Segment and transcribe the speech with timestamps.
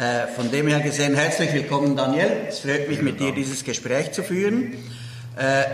[0.00, 2.46] Äh, von dem her gesehen, herzlich willkommen, Daniel.
[2.48, 4.72] Es freut mich, mit dir dieses Gespräch zu führen.
[5.36, 5.64] Äh,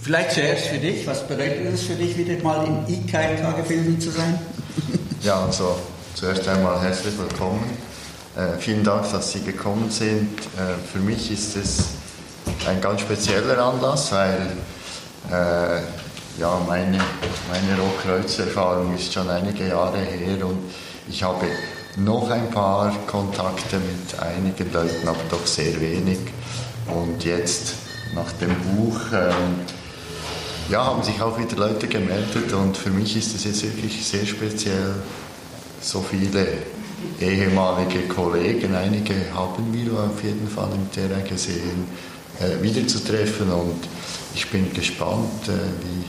[0.00, 4.10] vielleicht zuerst für dich, was bedeutet es für dich, wieder mal im IKK gefilmt zu
[4.10, 4.38] sein?
[5.22, 5.76] Ja, also
[6.14, 7.64] zuerst einmal herzlich willkommen.
[8.36, 10.38] Äh, vielen Dank, dass Sie gekommen sind.
[10.56, 11.88] Äh, für mich ist es
[12.68, 14.52] ein ganz spezieller Anlass, weil
[15.30, 16.98] äh, ja, meine,
[17.50, 20.58] meine Rotkreuz-Erfahrung ist schon einige Jahre her und
[21.08, 21.44] ich habe
[21.96, 26.18] noch ein paar Kontakte mit einigen Leuten, aber doch sehr wenig.
[26.86, 27.74] Und jetzt
[28.14, 29.60] nach dem Buch ähm,
[30.70, 34.24] ja, haben sich auch wieder Leute gemeldet und für mich ist es jetzt wirklich sehr
[34.24, 34.94] speziell,
[35.80, 36.46] so viele
[37.20, 41.86] ehemalige Kollegen, einige haben wir auf jeden Fall im Terrain gesehen,
[42.38, 43.88] äh, wiederzutreffen und
[44.34, 46.04] ich bin gespannt, äh, wie,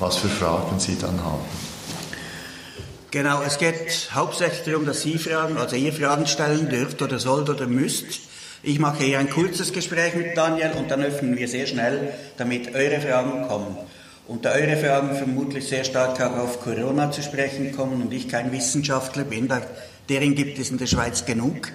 [0.00, 1.65] was für Fragen Sie dann haben.
[3.16, 7.48] Genau, es geht hauptsächlich darum, dass Sie Fragen, also ihr Fragen stellen dürft oder sollt
[7.48, 8.04] oder müsst.
[8.62, 12.74] Ich mache hier ein kurzes Gespräch mit Daniel und dann öffnen wir sehr schnell, damit
[12.74, 13.78] eure Fragen kommen.
[14.28, 18.28] Und da eure Fragen vermutlich sehr stark auch auf Corona zu sprechen kommen und ich
[18.28, 19.62] kein Wissenschaftler bin, da,
[20.10, 21.68] deren gibt es in der Schweiz genug,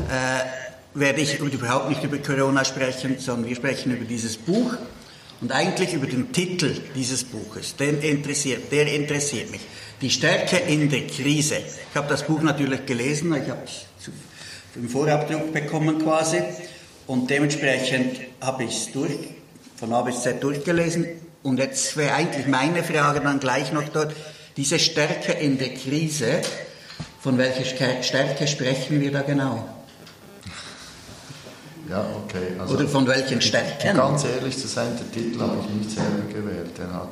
[0.00, 4.76] äh, werde ich überhaupt nicht über Corona sprechen, sondern wir sprechen über dieses Buch
[5.40, 7.76] und eigentlich über den Titel dieses Buches.
[7.76, 9.60] Den interessiert, der interessiert mich.
[10.00, 11.56] Die Stärke in der Krise.
[11.56, 14.10] Ich habe das Buch natürlich gelesen, ich habe es
[14.76, 16.40] im Vorabdruck bekommen quasi
[17.08, 19.18] und dementsprechend habe ich es durch,
[19.76, 21.06] von A bis Z durchgelesen
[21.42, 24.14] und jetzt wäre eigentlich meine Frage dann gleich noch dort,
[24.56, 26.42] diese Stärke in der Krise,
[27.20, 27.64] von welcher
[28.02, 29.68] Stärke sprechen wir da genau?
[31.88, 32.58] Ja, okay.
[32.58, 33.96] Also, Oder von welchen Stärken?
[33.96, 36.76] Ganz ehrlich zu sein, der Titel habe ich nicht selber gewählt.
[36.76, 37.08] Der, hat,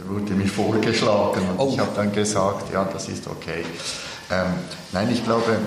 [0.00, 1.70] der wurde mir vorgeschlagen und oh.
[1.72, 3.64] ich habe dann gesagt, ja, das ist okay.
[4.30, 4.46] Ähm,
[4.92, 5.58] nein, ich glaube,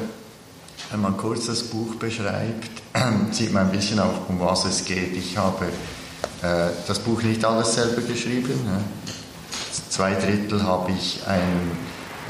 [0.92, 2.72] wenn man kurz das Buch beschreibt,
[3.32, 5.16] sieht man ein bisschen auch, um was es geht.
[5.16, 5.66] Ich habe
[6.42, 8.54] äh, das Buch nicht alles selber geschrieben.
[8.66, 8.84] Ne?
[9.90, 11.72] Zwei Drittel habe ich einem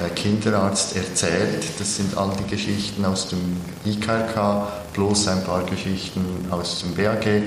[0.04, 1.64] äh, Kinderarzt erzählt.
[1.80, 7.44] Das sind all die Geschichten aus dem IKK plus ein paar Geschichten aus dem BAG.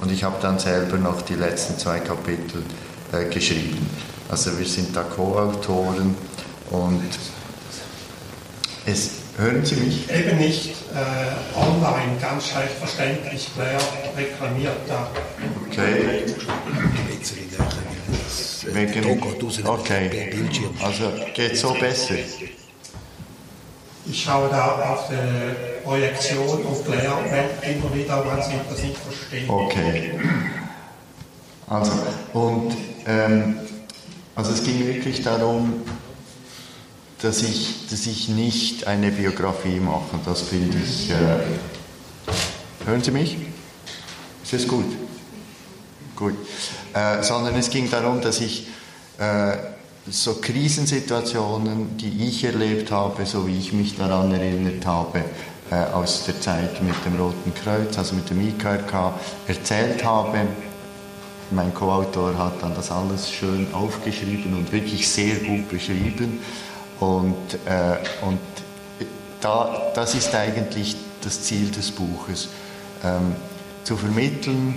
[0.00, 2.87] Und ich habe dann selber noch die letzten zwei Kapitel äh,
[3.30, 3.88] geschrieben.
[4.28, 6.14] Also wir sind da Co-Autoren
[6.70, 7.08] und
[8.86, 10.10] es Hören Sie mich?
[10.10, 13.48] Eben nicht äh, online, ganz schlecht verständlich.
[13.56, 13.78] Wer
[14.16, 15.08] reklamiert da?
[15.64, 16.24] Okay.
[18.72, 20.34] Wegen, okay.
[20.82, 22.14] Also geht so besser.
[24.06, 29.48] Ich schaue da auf die Projektion und meldet immer wieder, wenn Sie das nicht verstehen.
[29.48, 30.18] Okay.
[31.68, 31.92] Also,
[32.32, 32.76] und
[33.08, 35.82] also es ging wirklich darum,
[37.22, 40.18] dass ich, dass ich nicht eine Biografie mache.
[40.24, 41.10] Das finde ich.
[41.10, 43.36] Äh, hören Sie mich?
[44.44, 44.86] Ist das gut?
[46.16, 46.34] Gut.
[46.94, 48.68] Äh, sondern es ging darum, dass ich
[49.18, 49.56] äh,
[50.10, 55.24] so Krisensituationen, die ich erlebt habe, so wie ich mich daran erinnert habe,
[55.70, 59.14] äh, aus der Zeit mit dem Roten Kreuz, also mit dem IKRK,
[59.46, 60.46] erzählt habe.
[61.50, 66.40] Mein Co-Autor hat dann das alles schön aufgeschrieben und wirklich sehr gut beschrieben.
[67.00, 68.40] Und, äh, und
[69.40, 72.48] da, das ist eigentlich das Ziel des Buches,
[73.04, 73.34] ähm,
[73.84, 74.74] zu vermitteln,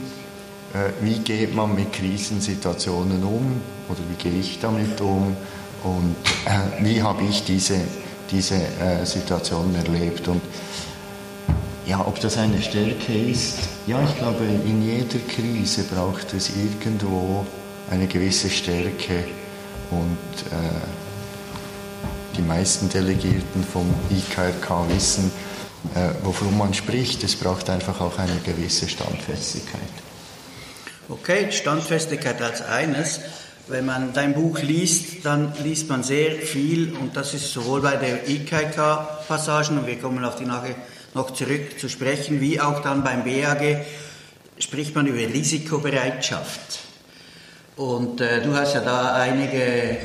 [0.74, 5.36] äh, wie geht man mit Krisensituationen um oder wie gehe ich damit um
[5.84, 6.16] und
[6.46, 7.82] äh, wie habe ich diese,
[8.30, 10.28] diese äh, Situation erlebt.
[10.28, 10.42] Und
[11.86, 17.46] ja, ob das eine Stärke ist, ja, ich glaube, in jeder Krise braucht es irgendwo
[17.90, 19.26] eine gewisse Stärke
[19.90, 20.18] und
[20.52, 20.82] äh,
[22.38, 25.32] die meisten Delegierten vom IKRK wissen,
[25.96, 27.24] äh, wovon man spricht.
[27.24, 29.82] Es braucht einfach auch eine gewisse Standfestigkeit.
[31.10, 33.20] Okay, Standfestigkeit als eines.
[33.68, 37.96] Wenn man dein Buch liest, dann liest man sehr viel und das ist sowohl bei
[37.96, 40.76] der IKK-Passagen, und wir kommen auf die nachher
[41.14, 43.86] noch zurück zu sprechen, wie auch dann beim BAG,
[44.58, 46.80] spricht man über Risikobereitschaft.
[47.76, 49.98] Und äh, du hast ja da einige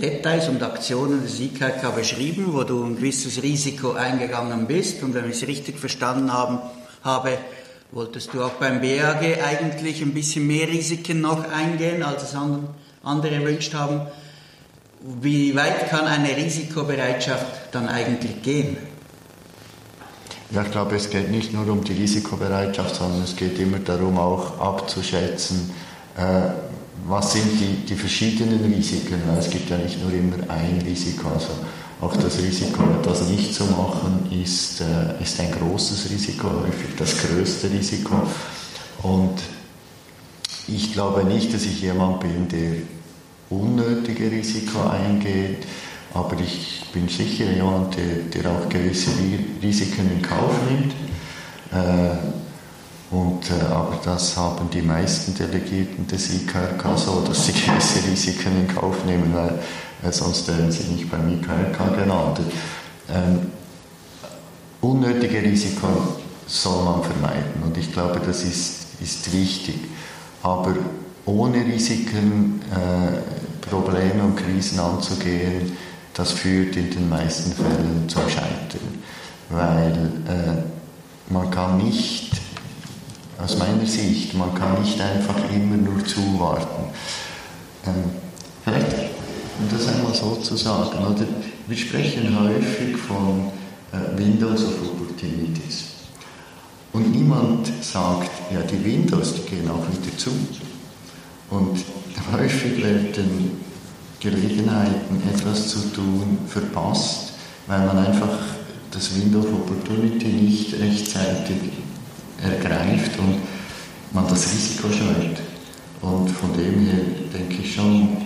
[0.00, 5.02] Details und Aktionen des IKK beschrieben, wo du ein gewisses Risiko eingegangen bist.
[5.02, 6.58] Und wenn ich es richtig verstanden haben,
[7.02, 7.38] habe,
[7.92, 12.36] wolltest du auch beim BAG eigentlich ein bisschen mehr Risiken noch eingehen, als es
[13.02, 14.02] andere erwünscht haben.
[15.22, 18.76] Wie weit kann eine Risikobereitschaft dann eigentlich gehen?
[20.50, 24.16] Ja, ich glaube, es geht nicht nur um die Risikobereitschaft, sondern es geht immer darum,
[24.16, 25.70] auch abzuschätzen,
[26.16, 26.50] äh,
[27.08, 29.20] was sind die, die verschiedenen Risiken?
[29.38, 31.28] Es gibt ja nicht nur immer ein Risiko.
[31.28, 31.48] Also
[32.00, 37.16] auch das Risiko, etwas nicht zu machen, ist, äh, ist ein großes Risiko, häufig das
[37.18, 38.22] größte Risiko.
[39.02, 39.34] Und
[40.68, 42.76] ich glaube nicht, dass ich jemand bin, der
[43.50, 45.66] unnötige Risiko eingeht,
[46.14, 49.10] aber ich bin sicher jemand, der, der auch gewisse
[49.62, 50.92] Risiken in Kauf nimmt.
[51.72, 52.16] Äh,
[53.10, 58.60] und, äh, aber das haben die meisten Delegierten des IKRK so, dass sie gewisse Risiken
[58.60, 59.58] in Kauf nehmen, weil
[60.02, 62.40] äh, sonst wären sie nicht beim IKRK genannt.
[63.08, 63.52] Ähm,
[64.80, 65.88] unnötige Risiken
[66.46, 69.78] soll man vermeiden und ich glaube, das ist, ist wichtig.
[70.42, 70.74] Aber
[71.24, 75.76] ohne Risiken äh, Probleme und Krisen anzugehen,
[76.16, 79.02] das führt in den meisten Fällen zum Scheitern.
[79.50, 79.92] Weil
[80.26, 82.32] äh, man kann nicht,
[83.38, 86.84] aus meiner Sicht, man kann nicht einfach immer nur zuwarten.
[87.86, 88.04] Ähm,
[88.64, 88.92] vielleicht,
[89.60, 91.26] um das einmal so zu sagen, oder?
[91.66, 93.50] wir sprechen häufig von
[93.92, 95.84] äh, Windows of Opportunities.
[96.92, 100.30] Und niemand sagt, ja, die Windows, die gehen auch wieder zu.
[101.50, 101.84] Und
[102.32, 103.65] häufig werden
[104.20, 107.32] Gelegenheiten, etwas zu tun, verpasst,
[107.66, 108.38] weil man einfach
[108.90, 111.56] das Window of Opportunity nicht rechtzeitig
[112.42, 113.40] ergreift und
[114.12, 115.38] man das Risiko scheut.
[116.00, 117.00] Und von dem her
[117.32, 118.16] denke ich schon,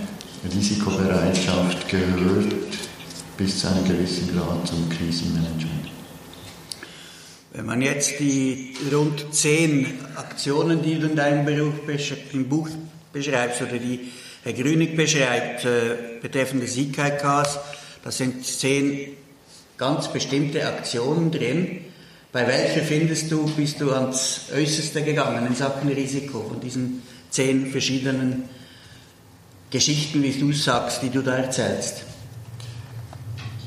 [0.54, 2.54] Risikobereitschaft gehört
[3.36, 5.88] bis zu einem gewissen Grad zum Krisenmanagement.
[7.52, 11.74] Wenn man jetzt die rund zehn Aktionen, die du in deinem Beruf
[12.32, 12.68] im Buch
[13.12, 17.58] beschreibst oder die Herr Grünig beschreibt äh, betreffend des IKKs,
[18.02, 19.16] da sind zehn
[19.76, 21.84] ganz bestimmte Aktionen drin.
[22.32, 27.66] Bei welcher findest du, bist du ans Äußerste gegangen in Sachen Risiko von diesen zehn
[27.70, 28.44] verschiedenen
[29.70, 32.04] Geschichten, wie du sagst, die du da erzählst?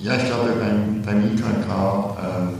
[0.01, 2.55] Ja, ich glaube, beim, beim IKK ähm,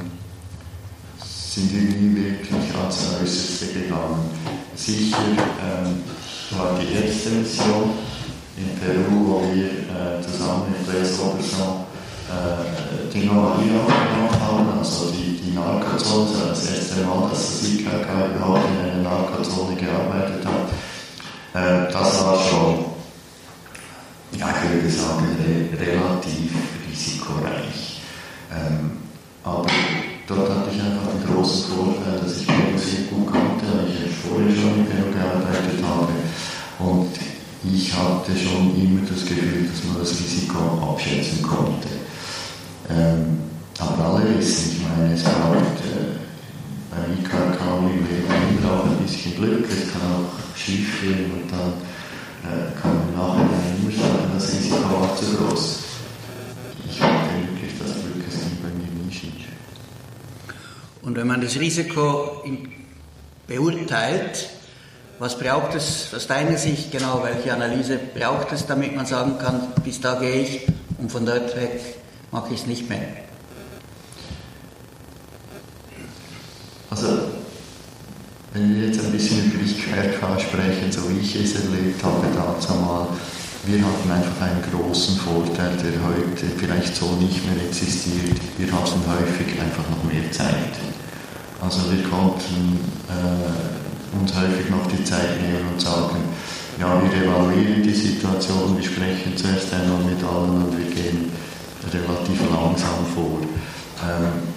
[1.23, 4.29] sind wir nie wirklich ans Äußerste gegangen.
[4.75, 6.03] Sicher ähm,
[6.57, 7.91] war die erste Mission
[8.57, 11.85] in Peru, wo wir äh, zusammen mit Les Robertson
[12.29, 18.35] äh, die Normalier gemacht haben, also die, die Narkozone, das erste Mal, dass das IKK
[18.35, 20.69] überhaupt in einer Narkozone gearbeitet hat.
[21.53, 22.85] Äh, das war schon,
[24.37, 26.51] ja, ich würde sagen, re relativ
[26.89, 28.01] risikoreich.
[28.51, 28.97] Ähm,
[29.43, 29.65] aber
[30.27, 34.15] dort hatte ich einfach den großen Vorteil, dass ich Peru sehr gut kannte, weil ich
[34.15, 36.13] vorher schon in Peru gearbeitet habe.
[36.79, 37.11] Und
[37.63, 41.89] ich hatte schon immer das Gefühl, dass man das Risiko abschätzen konnte.
[42.89, 43.39] Ähm,
[43.79, 46.19] aber alle wissen, ich meine, es braucht äh,
[46.91, 51.51] beim IKK im Leben immer auch ein bisschen Glück, es kann auch schief gehen und
[51.51, 51.73] dann
[52.43, 53.47] äh, kann man nachher
[53.79, 55.79] immer sagen, das Risiko war zu groß.
[56.89, 59.47] Ich hatte wirklich das Glück, es ging bei mir nie schief.
[61.03, 62.43] Und wenn man das Risiko
[63.45, 64.49] beurteilt,
[65.19, 67.21] was braucht es aus deiner Sicht genau?
[67.23, 70.67] Welche Analyse braucht es, damit man sagen kann, bis da gehe ich
[70.97, 71.97] und von dort weg
[72.31, 73.05] mache ich es nicht mehr?
[76.89, 77.07] Also,
[78.53, 82.73] wenn wir jetzt ein bisschen über IQRK sprechen, so wie ich es erlebt habe dazu
[82.75, 83.07] mal,
[83.65, 88.37] wir hatten einfach einen großen Vorteil, der heute vielleicht so nicht mehr existiert.
[88.57, 90.75] Wir hatten häufig einfach noch mehr Zeit.
[91.61, 96.17] Also wir konnten äh, uns häufig noch die Zeit nehmen und sagen,
[96.77, 101.31] ja, wir evaluieren die Situation, wir sprechen zuerst einmal mit allen und wir gehen
[101.87, 103.39] relativ langsam vor.
[104.03, 104.53] Ähm,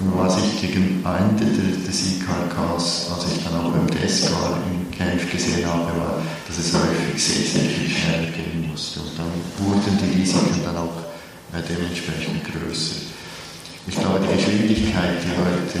[0.00, 1.44] was ich gegen Ende
[1.86, 6.58] des IKKs, als ich dann auch beim Desk war, in Genf gesehen habe, war, dass
[6.58, 9.00] es häufig sehr, sehr viel schneller gehen musste.
[9.00, 10.96] Und dann wurden die Risiken dann auch
[11.52, 13.12] äh, dementsprechend größer.
[13.86, 15.78] Ich glaube, die Geschwindigkeit, die heute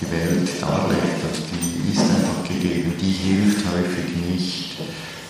[0.00, 4.78] die Welt darlegt, also die ist einfach gegeben, die hilft häufig nicht,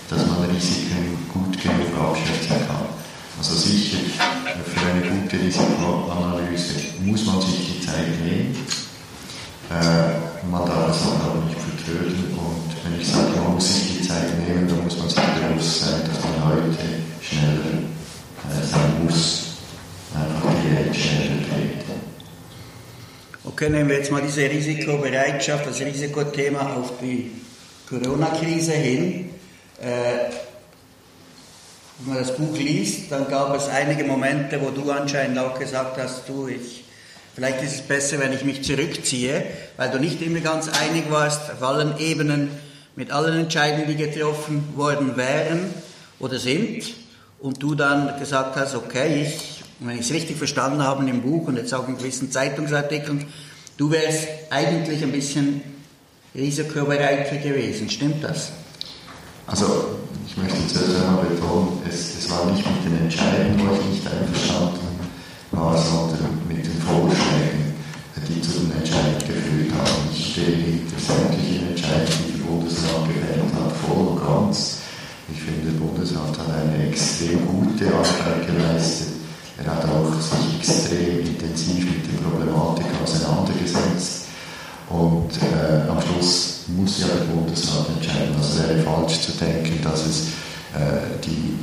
[0.08, 2.86] dass man Risiken gut genug abschätzen kann.
[3.36, 3.98] Also sicher,
[4.64, 6.74] für eine gute Risikoanalyse
[7.04, 8.54] muss man sich die Zeit nehmen.
[9.70, 14.08] Äh, man darf es aber nicht vertrödeln und wenn ich sage, man muss sich die
[14.08, 16.78] Zeit nehmen, dann muss man sich bewusst sein, dass man heute
[17.20, 17.78] schneller
[18.48, 19.44] äh, sein muss,
[20.14, 21.84] einfach die Welt schneller dreht.
[23.44, 27.32] Okay, nehmen wir jetzt mal diese Risikobereitschaft, das Risikothema auf die
[27.88, 29.30] Corona-Krise hin.
[29.80, 30.30] Äh,
[31.98, 35.98] wenn man das Buch liest, dann gab es einige Momente, wo du anscheinend auch gesagt
[35.98, 36.79] hast, du, ich,
[37.40, 39.42] vielleicht ist es besser, wenn ich mich zurückziehe,
[39.78, 42.50] weil du nicht immer ganz einig warst auf allen Ebenen
[42.96, 45.60] mit allen Entscheidungen, die getroffen worden wären
[46.18, 46.84] oder sind.
[47.38, 51.48] Und du dann gesagt hast, okay, ich wenn ich es richtig verstanden habe im Buch
[51.48, 53.24] und jetzt auch in gewissen Zeitungsartikeln,
[53.78, 55.62] du wärst eigentlich ein bisschen
[56.34, 57.88] risikobereiter gewesen.
[57.88, 58.52] Stimmt das?
[59.46, 63.86] Also, ich möchte zuerst einmal betonen, es, es war nicht mit den Entscheidungen, wo ich
[63.86, 64.80] nicht einverstanden
[65.52, 66.49] war, sondern
[66.90, 67.74] Vorschlägen,
[68.26, 70.10] die zu den Entscheidungen geführt haben.
[70.12, 74.82] Ich stehe hinter sämtlichen Entscheidungen, die der Bundesrat gefällt hat, voll und ganz.
[75.30, 79.22] Ich finde, der Bundesrat hat eine extrem gute Arbeit geleistet.
[79.62, 84.26] Er hat auch sich extrem intensiv mit der Problematik auseinandergesetzt.
[84.88, 88.34] Und äh, am Schluss muss ja der Bundesrat entscheiden.
[88.34, 90.26] Also es wäre falsch zu denken, dass es
[90.74, 91.54] äh, die,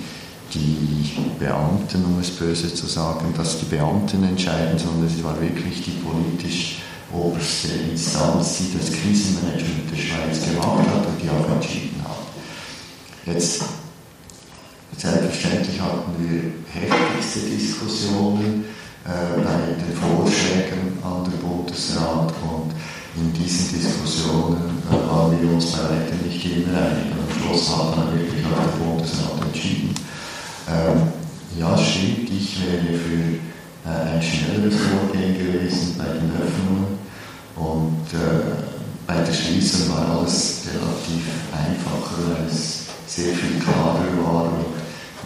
[0.54, 5.84] die Beamten, um es böse zu sagen, dass die Beamten entscheiden, sondern es war wirklich
[5.84, 6.80] die politisch
[7.12, 12.18] oberste Instanz, die das Krisenmanagement der Schweiz gemacht hat und die auch entschieden hat.
[13.26, 13.64] Jetzt,
[14.98, 18.66] selbstverständlich hatten wir heftigste Diskussionen
[19.06, 22.74] äh, bei den Vorschlägen an den Bundesrat und
[23.16, 27.12] in diesen Diskussionen äh, waren wir uns bei weitem nicht immer einig.
[27.12, 30.07] Am Schluss hat dann wirklich auch der Bundesrat entschieden.
[30.68, 31.12] Ähm,
[31.58, 33.40] ja, stimmt, ich wäre für
[33.88, 37.00] äh, ein schnelleres Vorgehen gewesen bei den Öffnungen.
[37.56, 38.68] Und äh,
[39.08, 41.24] bei der Schließung war alles relativ
[41.56, 44.78] einfacher, weil es sehr viel klarer war und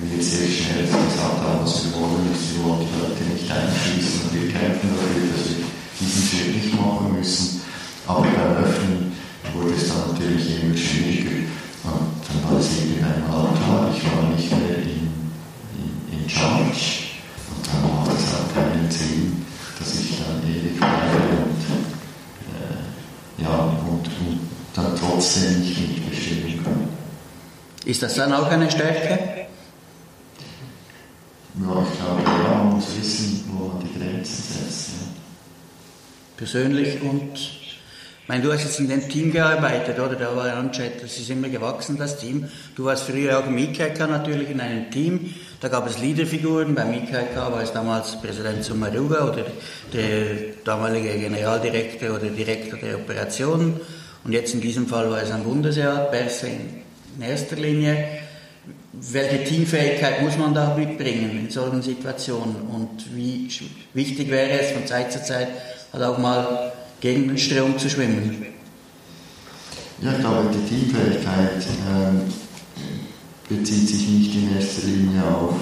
[0.01, 4.21] wir sehr schnell gesagt haben, was wir wollen, ist, wir wollen die Leute nicht einschließen
[4.21, 5.65] und wir kämpfen dafür, dass wir
[5.99, 7.61] diesen Schritt nicht machen müssen.
[8.07, 9.11] Aber beim Öffnen
[9.53, 11.49] wurde es dann natürlich immer schwieriger.
[11.83, 15.00] Und dann war es irgendwann mal klar, ich war nicht mehr in,
[16.33, 17.11] Charge
[17.55, 19.45] und dann macht es auch keinen Sinn,
[19.77, 21.61] dass ich dann ewig bleibe und
[22.55, 23.55] äh, ja,
[23.87, 24.39] und, und
[24.73, 26.89] dann trotzdem nicht mitbestimmen kann.
[27.85, 29.47] Ist das dann auch eine Stärke?
[31.53, 34.89] Ja, ich glaube, ja, man muss wissen, wo man die Grenzen setzt.
[34.89, 35.07] Ja.
[36.37, 37.60] Persönlich und,
[38.31, 40.15] meine, du hast jetzt in dem Team gearbeitet, oder?
[40.15, 42.47] Da war anscheinend, das ist immer gewachsen, das Team.
[42.77, 45.33] Du warst früher auch im IKK natürlich in einem Team.
[45.59, 46.73] Da gab es Leaderfiguren.
[46.73, 49.45] Beim IKK war es damals Präsident Sumaruga oder
[49.91, 53.81] der damalige Generaldirektor oder Direktor der Operationen.
[54.23, 57.97] Und jetzt in diesem Fall war es ein Bundesrat, Berse in erster Linie.
[58.93, 62.55] Welche Teamfähigkeit muss man da mitbringen in solchen Situationen?
[62.69, 63.49] Und wie
[63.93, 65.49] wichtig wäre es von Zeit zu Zeit
[65.91, 66.70] halt auch mal
[67.01, 68.45] gegen den Strom zu schwimmen?
[70.01, 72.21] Ja, ich glaube, die Teamfähigkeit ähm,
[73.49, 75.55] bezieht sich nicht in erster Linie auf,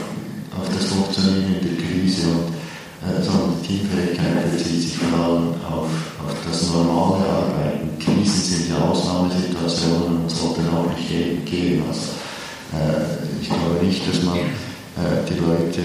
[0.57, 2.53] auf das Funktionieren der Krise, und,
[3.09, 5.89] äh, sondern die Teamfähigkeit bezieht sich vor allem auf,
[6.25, 7.97] auf das normale Arbeiten.
[7.99, 11.83] Krisen sind ja Ausnahmesituationen und sollten auch nicht gehen.
[11.87, 12.11] Also,
[12.73, 15.81] äh, ich glaube nicht, dass man äh, die Leute,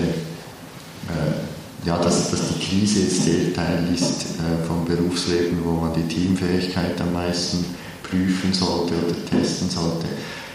[1.09, 1.54] äh,
[1.85, 6.09] ja, dass, dass die Krise jetzt der Teil ist äh, vom Berufsleben, wo man die
[6.09, 7.65] Teamfähigkeit am meisten
[8.03, 10.07] prüfen sollte oder testen sollte.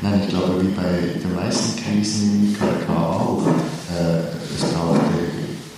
[0.01, 4.19] Nein, ich glaube, wie bei den meisten Krisen im IKK auch, äh,
[4.55, 5.01] es braucht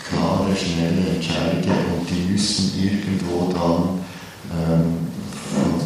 [0.08, 4.00] klare, schnelle Entscheidungen und die müssen irgendwo dann
[4.54, 5.08] ähm,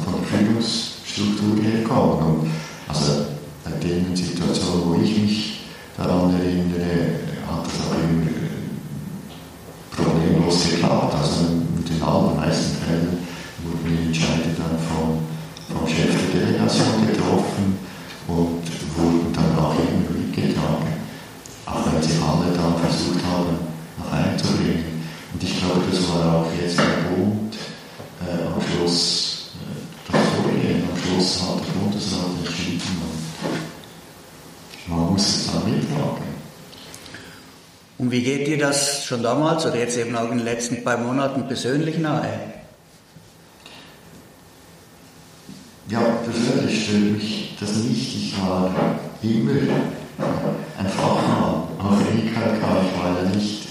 [0.03, 2.41] von, der Führungsstruktur herkommen.
[2.41, 2.51] Und
[2.87, 3.25] also
[3.63, 5.61] bei den Situationen, wo ich mich
[5.97, 8.44] daran erinnere, hat das auch immer
[10.45, 11.15] problemlos geklappt.
[11.15, 13.17] Also in den allermeisten Fällen
[13.63, 15.19] wurden die Entscheidungen dann vom,
[15.75, 17.77] vom Chef der Delegation getroffen
[18.27, 18.63] und
[18.97, 20.93] wurden dann auch immer mitgetragen.
[21.65, 23.57] Auch wenn sie alle dann versucht haben,
[23.97, 25.03] noch einzubringen.
[25.33, 27.55] Und ich glaube, das war auch jetzt der Bund
[28.21, 30.83] äh, am Schluss äh, das Vorgehen.
[30.83, 33.15] Am Schluss hat der Bundesrat entschieden
[34.87, 36.34] man muss es dann mittragen.
[37.97, 40.97] Und wie geht dir das schon damals oder jetzt eben auch in den letzten paar
[40.97, 42.27] Monaten persönlich nahe?
[45.87, 48.15] Ja, persönlich stört mich das nicht.
[48.15, 48.73] Ich war
[49.21, 49.51] immer
[50.77, 52.35] ein Fachmann, auch im IKK.
[52.35, 53.67] Ich war ja nicht,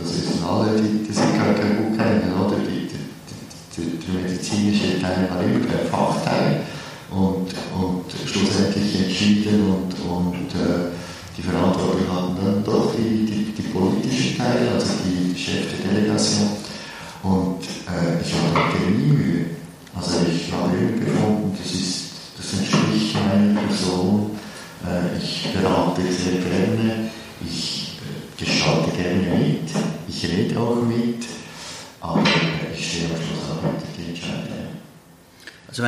[0.00, 2.56] das wissen alle, die das IKK gut kennen, oder?
[2.56, 6.62] Die, die, die, der medizinische Teil war immer der Fachteil
[7.10, 10.48] und, und schlussendlich entschieden und, und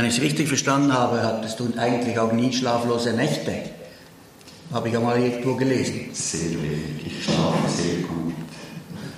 [0.05, 3.55] wenn ich es richtig verstanden habe, hattest du eigentlich auch nie schlaflose Nächte.
[4.71, 6.11] Habe ich auch mal irgendwo gelesen.
[6.13, 7.07] Sehr wenig.
[7.07, 8.35] Ich schlafe sehr gut.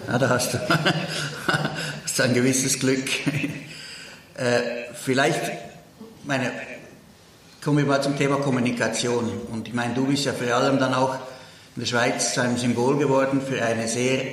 [0.07, 0.59] Ja, da hast du,
[2.05, 3.05] hast ein gewisses Glück.
[4.39, 5.41] Äh, vielleicht,
[6.25, 6.53] meine,
[7.65, 9.31] kommen wir mal zum Thema Kommunikation.
[9.51, 11.15] Und ich meine, du bist ja vor allem dann auch
[11.75, 14.25] in der Schweiz zu einem Symbol geworden für eine sehr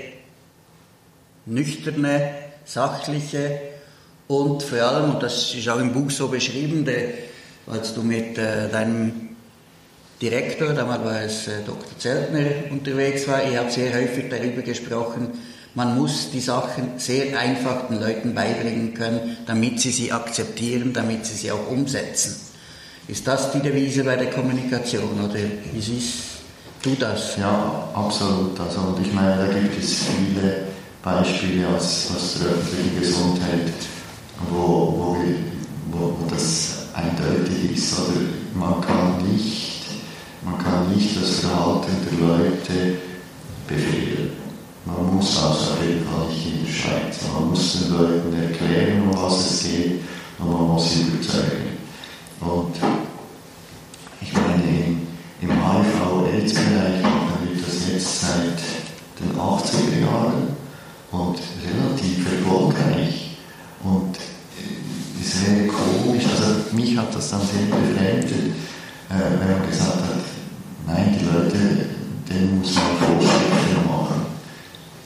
[1.45, 2.31] nüchterne,
[2.65, 3.72] sachliche
[4.27, 7.09] und vor allem, und das ist auch im Buch so beschrieben, der,
[7.67, 9.29] als du mit äh, deinem
[10.21, 11.97] Direktor, damals war es äh, Dr.
[11.97, 15.29] Zeltner, unterwegs war, ihr habt sehr häufig darüber gesprochen,
[15.75, 21.25] man muss die Sachen sehr einfach den Leuten beibringen können, damit sie sie akzeptieren, damit
[21.25, 22.35] sie sie auch umsetzen.
[23.07, 25.39] Ist das die Devise bei der Kommunikation oder
[25.73, 26.13] wie siehst
[26.83, 27.37] du das?
[27.37, 28.57] Ja, absolut.
[28.59, 30.67] Also, und ich meine, da gibt es viele
[31.03, 33.73] Beispiele aus, aus der öffentlichen Gesundheit,
[34.49, 35.17] wo, wo,
[35.91, 37.99] wo, das eindeutig ist.
[37.99, 38.21] Oder
[38.55, 39.85] man kann nicht,
[40.43, 42.97] man kann nicht das Verhalten der Leute
[43.67, 44.31] befehlen.
[44.85, 47.19] Man muss das auf jeden nicht in der Schweiz.
[47.33, 50.01] Man muss den Leuten erklären, um was es geht,
[50.39, 51.77] und man muss sie überzeugen.
[52.41, 52.75] Und
[54.21, 54.97] ich meine,
[55.41, 58.59] im HIV-AIDS-Bereich machen wir das jetzt seit
[59.19, 60.55] den 80er Jahren
[61.11, 63.37] und relativ erfolgreich.
[63.83, 64.17] Und
[65.23, 68.55] wäre komisch, also mich hat das dann sehr befremdet,
[69.09, 70.23] äh, wenn man gesagt hat,
[70.87, 71.85] nein, die Leute,
[72.29, 74.25] denen muss man Vorschriften machen.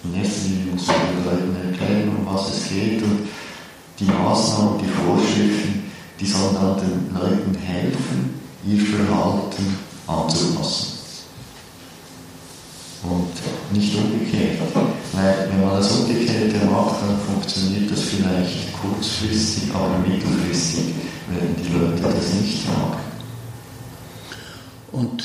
[0.03, 3.27] In erster Linie muss man den Leuten erklären, um was es geht und
[3.99, 10.93] die Maßnahmen, die Vorschriften, die sollen dann den Leuten helfen, ihr Verhalten anzupassen.
[13.03, 14.36] Und nicht umgekehrt.
[18.81, 20.93] Kurzfristig, aber mittelfristig
[21.29, 22.99] werden die Leute das nicht machen.
[24.91, 25.23] Und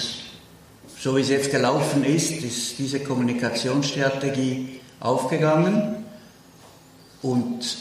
[0.99, 6.05] so wie es jetzt gelaufen ist, ist diese Kommunikationsstrategie aufgegangen.
[7.23, 7.77] Und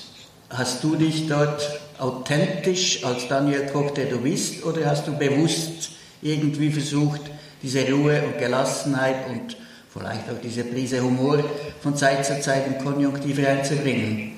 [0.49, 5.91] hast du dich dort authentisch als Daniel Koch, der du bist, oder hast du bewusst
[6.21, 7.21] irgendwie versucht,
[7.61, 9.57] diese Ruhe und Gelassenheit und
[9.91, 11.43] vielleicht auch diese Prise Humor
[11.81, 14.30] von Zeit zu Zeit im Konjunktiv reinzubringen?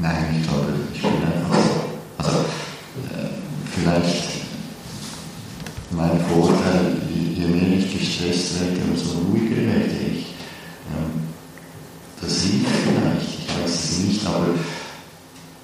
[0.00, 2.24] Nein, ich glaube, ich bin einfach so.
[2.24, 3.28] Also, äh,
[3.74, 4.24] vielleicht
[5.90, 6.96] mein Vorteil,
[7.36, 10.34] je mehr ich gestresst werde, umso ruhiger werde ich.
[10.90, 11.28] Ähm,
[12.20, 14.46] das hilft vielleicht, ich weiß es nicht, aber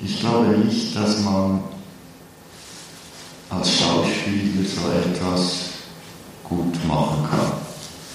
[0.00, 1.62] ich glaube nicht, dass man
[3.50, 5.68] als Schauspieler so etwas
[6.44, 7.52] gut machen kann.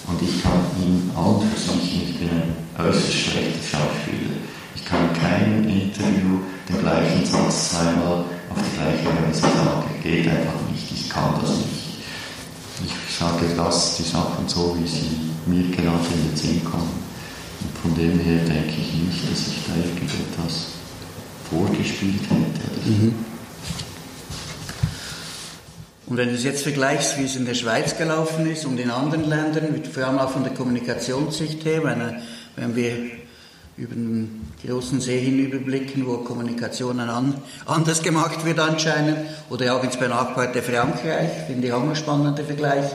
[0.08, 4.36] Und ich kann ihn für sich, ich bin ein äußerst schlechter Schauspieler.
[4.76, 9.84] Ich kann kein Interview den gleichen Satz zweimal auf die gleiche Weise sagen.
[10.02, 11.84] Geht einfach nicht, ich kann das nicht.
[12.86, 17.04] Ich sage das, die Sachen so, wie sie mir gerade in den Sinn kommen.
[17.62, 20.68] Und von dem her denke ich nicht, dass ich da irgendetwas
[21.50, 22.90] vorgespielt hätte.
[22.90, 23.14] Mhm.
[26.08, 28.92] Und wenn du es jetzt vergleichst, wie es in der Schweiz gelaufen ist und in
[28.92, 32.22] anderen Ländern, vor allem auch von der Kommunikationssicht her, wenn,
[32.56, 32.98] wenn wir
[33.78, 39.18] über den großen See hinüberblicken, wo Kommunikation an, anders gemacht wird anscheinend,
[39.50, 42.86] oder auch ins benachbarte Frankreich, finde ich auch ein spannender Vergleich.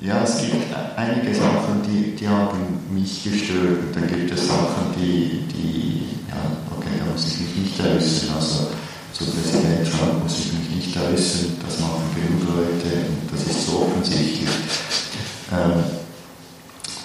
[0.00, 3.94] Ja, es gibt einige Sachen, die, die haben mich gestört.
[3.94, 6.40] Dann gibt es Sachen, die, die ja,
[6.74, 8.34] okay, da muss ich mich nicht äußern.
[8.34, 8.68] Also
[9.12, 11.52] zu Präsident Trump muss ich mich nicht äußern.
[11.62, 14.48] Das machen genug Leute und das ist so offensichtlich.
[15.52, 15.99] Ähm,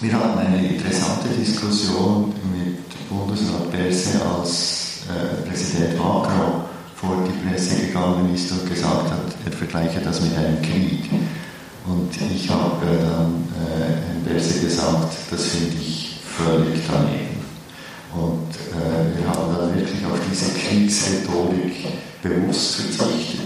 [0.05, 6.61] wir hatten eine interessante Diskussion mit Bundesrat Berse, als äh, Präsident Macron
[6.95, 11.09] vor die Presse gegangen ist und gesagt hat, er vergleiche das mit einem Krieg.
[11.87, 17.41] Und ich habe dann äh, Berse gesagt, das finde ich völlig daneben.
[18.13, 21.87] Und äh, wir haben dann wirklich auf diese Kriegsrhetorik
[22.21, 23.39] bewusst verzichtet.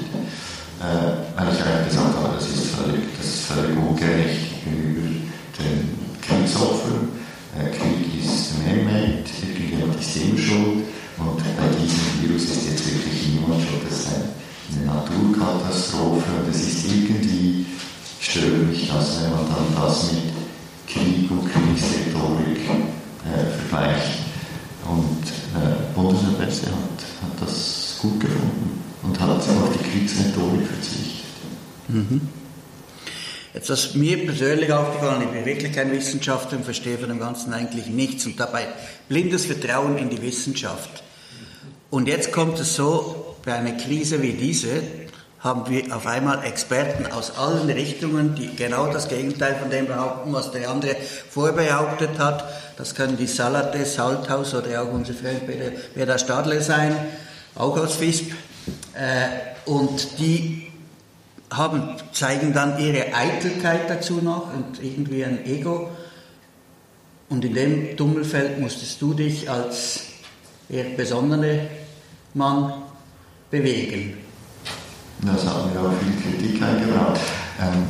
[0.82, 5.08] Äh, weil ich eigentlich gesagt habe, das ist völlig, das ist völlig ungerecht gegenüber
[5.58, 7.10] den Kriegsopfern.
[7.58, 10.86] Äh, Krieg ist man-made, irgendjemand ist immer schuld.
[11.18, 13.82] Und bei diesem Virus ist jetzt wirklich niemand schuld.
[13.90, 14.08] Das ist
[14.72, 17.66] eine Naturkatastrophe und es ist irgendwie,
[18.22, 20.30] stört mich das, wenn man dann das mit
[20.88, 22.70] Krieg und Kriegsrhetorik
[23.26, 24.20] äh, vergleicht.
[24.86, 25.24] Und
[25.60, 31.26] äh, Bundeswehrpresse hat, hat das gut gefunden und hat auf die Kriegsrhetorik verzichtet.
[31.90, 32.22] Mhm.
[33.54, 37.20] Jetzt, was mir persönlich aufgefallen ist, ich bin wirklich kein Wissenschaftler und verstehe von dem
[37.20, 38.68] Ganzen eigentlich nichts und dabei
[39.08, 41.04] blindes Vertrauen in die Wissenschaft.
[41.90, 44.84] Und jetzt kommt es so, bei einer Krise wie diese,
[45.40, 50.34] haben wir auf einmal Experten aus allen Richtungen, die genau das Gegenteil von dem behaupten,
[50.34, 50.96] was der andere
[51.30, 52.44] vorbehauptet hat.
[52.78, 55.42] Das können die Salates, Salthaus oder auch unser Freund
[55.96, 56.96] Peter Stadler sein,
[57.56, 58.34] auch aus FISP.
[58.94, 60.69] Äh, und die
[61.52, 65.90] haben, zeigen dann ihre Eitelkeit dazu noch und irgendwie ein Ego.
[67.30, 70.02] Und in dem Tummelfeld musstest du dich als
[70.68, 71.68] eher besondere
[72.34, 72.74] Mann
[73.50, 74.18] bewegen.
[75.22, 77.20] Das hat mir auch viel Kritik eingebracht.
[77.60, 77.86] Ähm,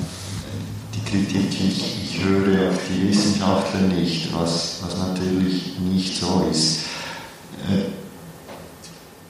[0.95, 6.85] die Kritik, ich, ich höre auf die Wissenschaftler nicht, was, was natürlich nicht so ist.
[7.69, 7.83] Äh,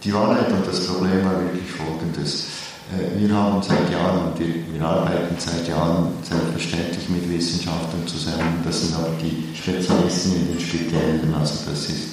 [0.03, 2.45] die Wahrheit und das Problem war wirklich folgendes.
[2.89, 8.61] Äh, wir haben seit Jahren, wir, arbeiten seit Jahren selbstverständlich mit Wissenschaftlern zusammen.
[8.63, 12.09] Das sind auch die Spezialisten in den Spitälen, also das ist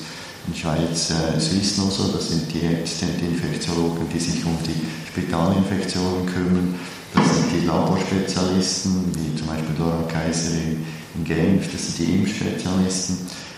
[0.46, 6.26] in Schweiz äh, Swiss noch so, das sind die Assistent-Infektiologen, die sich um die Spitalinfektionen
[6.26, 6.74] kümmern.
[7.14, 10.84] Das sind die Laborspezialisten, wie zum Beispiel Laura Kaiser in,
[11.16, 13.16] in Genf, das sind die Impfspezialisten,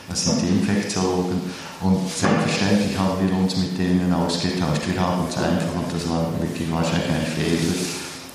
[0.09, 1.41] das sind die Infektiologen.
[1.81, 4.83] Und selbstverständlich haben wir uns mit denen ausgetauscht.
[4.91, 7.75] Wir haben uns einfach, und das war wirklich wahrscheinlich ein Fehler,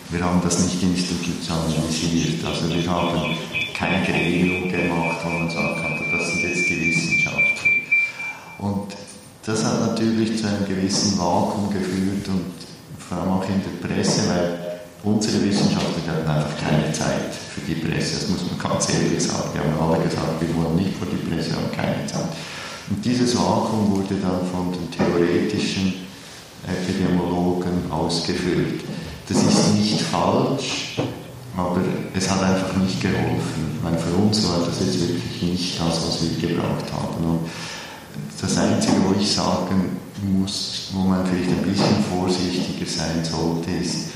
[0.10, 2.46] wir haben das nicht institutionalisiert.
[2.46, 3.36] Also wir haben
[3.74, 7.72] keine Regelung gemacht, wo man sagen kann, das sind jetzt die Wissenschaftler.
[8.60, 8.96] Und
[9.46, 12.54] das hat natürlich zu einem gewissen Vakuum geführt und
[12.98, 14.63] vor allem auch in der Presse, weil
[15.04, 19.50] unsere Wissenschaftler hatten einfach keine Zeit für die Presse, das muss man ganz ehrlich sagen.
[19.54, 22.32] Die haben alle gesagt, wir wollen nicht vor die Presse, wir haben keine Zeit.
[22.90, 25.94] Und dieses Vakuum wurde dann von den theoretischen
[26.68, 28.82] Epidemiologen ausgefüllt.
[29.28, 30.98] Das ist nicht falsch,
[31.56, 31.82] aber
[32.14, 33.80] es hat einfach nicht geholfen.
[33.84, 37.24] Meine, für uns war das jetzt wirklich nicht das, was wir gebraucht haben.
[37.24, 37.50] Und
[38.40, 44.10] das Einzige, wo ich sagen muss, wo man vielleicht ein bisschen vorsichtiger sein sollte, ist,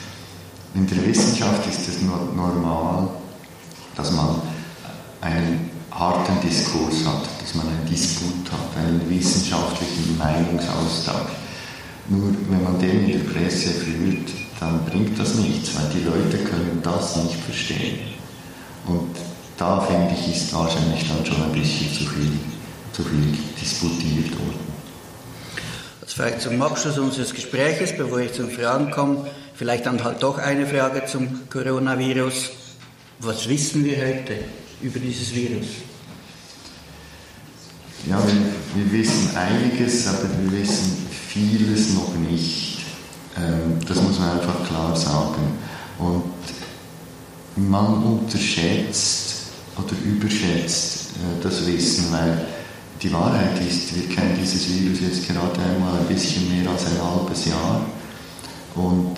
[0.77, 3.09] in der Wissenschaft ist es normal,
[3.95, 4.41] dass man
[5.21, 11.31] einen harten Diskurs hat, dass man einen Disput hat, einen wissenschaftlichen Meinungsaustausch.
[12.09, 16.37] Nur wenn man den in der Presse führt, dann bringt das nichts, weil die Leute
[16.43, 17.99] können das nicht verstehen.
[18.85, 19.15] Und
[19.57, 22.37] da finde ich, ist wahrscheinlich dann schon ein bisschen zu viel
[22.93, 24.59] zu viel diskutiert worden.
[26.01, 29.27] Das vielleicht zum Abschluss unseres Gespräches, bevor ich zum Fragen komme,
[29.57, 32.51] vielleicht dann halt doch eine Frage zum Coronavirus.
[33.19, 34.35] Was wissen wir heute
[34.81, 35.65] über dieses Virus?
[38.07, 42.77] Ja, wir, wir wissen einiges, aber wir wissen vieles noch nicht.
[43.35, 45.57] Ähm, das muss man einfach klar sagen.
[45.97, 46.23] Und
[47.55, 52.45] man unterschätzt oder überschätzt äh, das Wissen, weil
[53.01, 57.01] die Wahrheit ist, wir kennen dieses Virus jetzt gerade einmal ein bisschen mehr als ein
[57.01, 57.81] halbes Jahr
[58.75, 59.17] und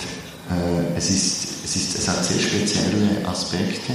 [0.97, 3.93] es, ist, es, ist, es hat sehr spezielle Aspekte,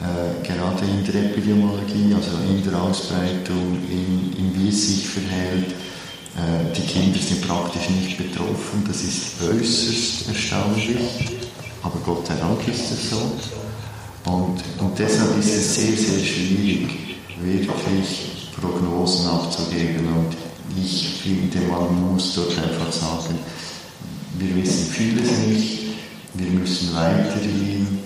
[0.00, 5.70] äh, gerade in der Epidemiologie, also in der Ausbreitung, in, in wie es sich verhält.
[6.36, 11.38] Äh, die Kinder sind praktisch nicht betroffen, das ist äußerst erstaunlich,
[11.82, 13.32] aber Gott sei Dank ist es so.
[14.26, 20.06] Und, und deshalb ist es sehr, sehr schwierig, wirklich Prognosen abzugeben.
[20.08, 20.36] Und
[20.82, 23.38] ich finde, man muss dort einfach sagen,
[24.38, 25.78] wir wissen vieles nicht,
[26.34, 27.98] wir müssen weiterhin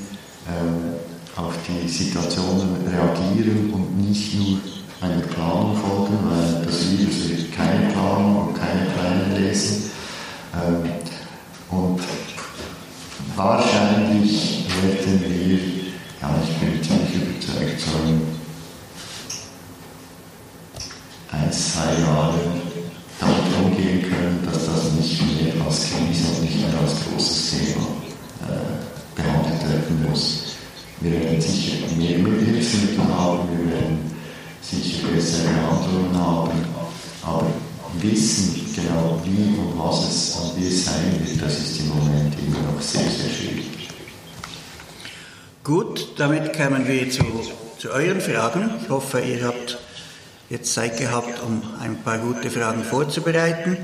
[0.46, 4.58] äh, auf die Situationen reagieren und nicht nur
[5.00, 9.90] einer Planung folgen, weil das Virus wird keine Planung und keine Pläne lesen.
[10.54, 10.90] Ähm,
[11.70, 12.00] und
[13.34, 15.58] wahrscheinlich werden wir,
[16.20, 18.20] ja, ich bin ziemlich überzeugt, sagen,
[21.32, 22.69] ein, zwei Jahre
[23.20, 27.86] damit umgehen können, dass das nicht mehr als Krise und nicht mehr als großes Thema
[28.48, 30.56] äh, behandelt werden muss.
[31.00, 34.10] Wir werden sicher mehr Hilfsmittel haben, wir werden
[34.62, 36.64] sicher bessere Handlungen haben,
[37.22, 37.46] aber
[38.00, 42.34] wissen genau wie und was es und wie es sein wird, das ist im Moment
[42.46, 43.88] immer noch sehr, sehr schwierig.
[45.64, 47.24] Gut, damit kommen wir zu,
[47.78, 48.70] zu euren Fragen.
[48.82, 49.78] Ich hoffe, ihr habt
[50.50, 53.76] jetzt Zeit gehabt, um ein paar gute Fragen vorzubereiten.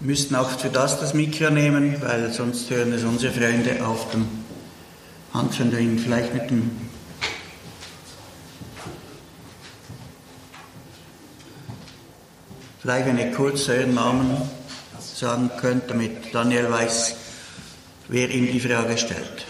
[0.00, 4.10] Wir müssten auch für das das Mikro nehmen, weil sonst hören es unsere Freunde auf
[4.12, 4.26] dem
[5.78, 6.70] ihn vielleicht mit dem
[12.80, 14.36] Vielleicht, wenn ihr kurz euren Namen
[15.00, 17.16] sagen könnt, damit Daniel weiß,
[18.06, 19.44] wer ihm die Frage stellt.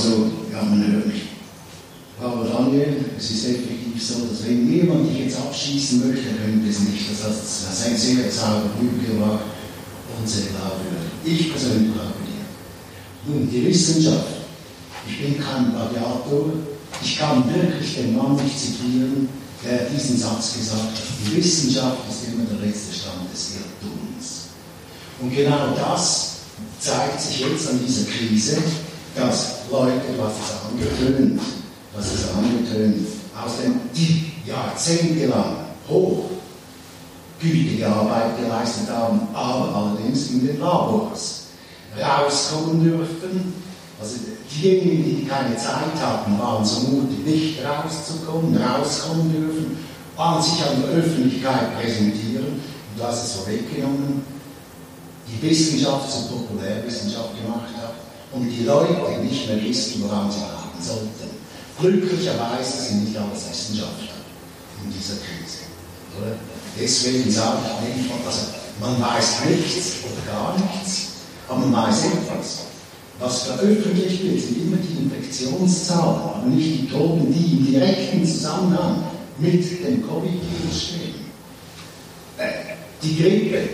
[0.00, 1.24] Also, ja, man hört mich.
[2.18, 6.80] Aber Daniel, es ist effektiv so, dass wenn jemand dich jetzt abschießen möchte, könnte es
[6.80, 7.04] nicht.
[7.10, 9.40] Das heißt, das ist ein sehr Zauberbrücke war
[10.18, 10.88] unsere Glaube.
[11.22, 13.30] Ich persönlich glaube dir.
[13.30, 14.40] Nun, die Wissenschaft.
[15.06, 16.52] Ich bin kein Gladiator.
[17.02, 19.28] Ich kann wirklich den Mann nicht zitieren,
[19.62, 21.04] der diesen Satz gesagt hat.
[21.26, 24.48] Die Wissenschaft ist immer der letzte Stand des Irrtums.
[25.20, 26.36] Und genau das
[26.80, 28.56] zeigt sich jetzt an dieser Krise,
[29.14, 31.40] dass Leute, was es angetönt,
[31.94, 35.56] was es angetönt, aus dem die jahrzehntelang
[35.88, 41.46] hochgütige Arbeit geleistet haben, aber allerdings in den Labors
[41.98, 43.54] rauskommen dürfen.
[44.00, 44.16] Also
[44.50, 49.76] diejenigen, die keine Zeit hatten, waren so mutig, nicht rauszukommen, rauskommen dürfen,
[50.16, 52.46] waren sich an der Öffentlichkeit präsentieren.
[52.46, 54.22] Und du hast es vorweggenommen,
[55.28, 57.99] die Wissenschaft zur Populärwissenschaft gemacht hat
[58.32, 61.08] und die Leute nicht mehr wissen, woran sie achten sollten.
[61.80, 64.20] Glücklicherweise sind nicht alles Wissenschaftler
[64.84, 65.64] in dieser Krise.
[66.18, 66.36] Oder?
[66.78, 68.40] Deswegen sage ich einfach, also
[68.80, 71.08] man weiß nichts oder gar nichts,
[71.48, 72.58] aber man weiß etwas.
[73.18, 79.04] Was veröffentlicht wird, sind immer die Infektionszahlen, aber nicht die Toten, die im direkten Zusammenhang
[79.38, 81.14] mit dem Covid-Virus stehen.
[82.38, 83.68] Äh, die Grippe,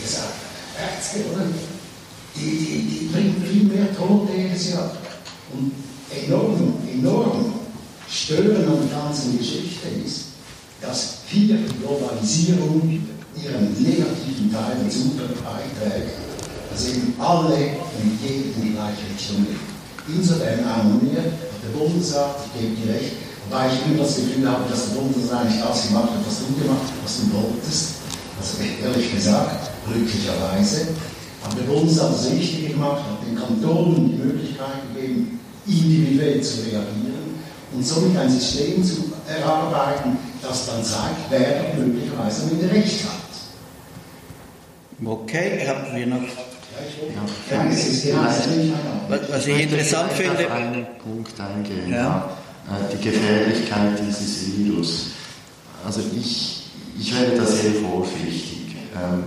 [0.00, 0.34] gesagt,
[0.80, 1.46] Ärzte, oder?
[2.40, 4.92] Die, die, die bringen viel mehr Tote jedes Jahr.
[5.52, 5.72] Und
[6.10, 7.54] enorm, enorm
[8.08, 10.26] störend an der ganzen Geschichte ist,
[10.80, 13.04] dass hier die Globalisierung
[13.36, 16.14] ihren negativen Teil dazu beiträgt,
[16.70, 17.56] dass eben alle
[18.02, 19.78] mit jedem in die gleiche Richtung gehen.
[20.08, 23.12] Insofern harmoniert der Bundesrat, ich gebe dir recht,
[23.48, 26.46] wobei ich immer das Gefühl habe, dass der Bundesrat eigentlich das gemacht hat, was du
[26.56, 27.84] gemacht hast, was du wolltest.
[28.40, 30.88] Also ehrlich gesagt, glücklicherweise.
[31.50, 36.62] Aber der Bundesrat hat das Richtige gemacht, hat den Kantonen die Möglichkeit gegeben, individuell zu
[36.62, 37.38] reagieren
[37.72, 43.12] und somit ein System zu erarbeiten, das dann zeigt, wer möglicherweise mit Recht hat.
[45.04, 46.16] Okay, haben wir noch.
[46.22, 46.26] Ja,
[47.50, 47.64] Ja,
[48.08, 48.72] genau das nicht
[49.08, 50.46] Was, was ich interessant möchte finde.
[50.46, 51.90] auf einen Punkt eingehen.
[51.92, 52.30] Ja.
[52.68, 55.06] Äh, Die Gefährlichkeit dieses Virus.
[55.84, 56.66] Also ich,
[56.98, 58.76] ich wäre da sehr vorsichtig.
[58.94, 59.24] Ähm,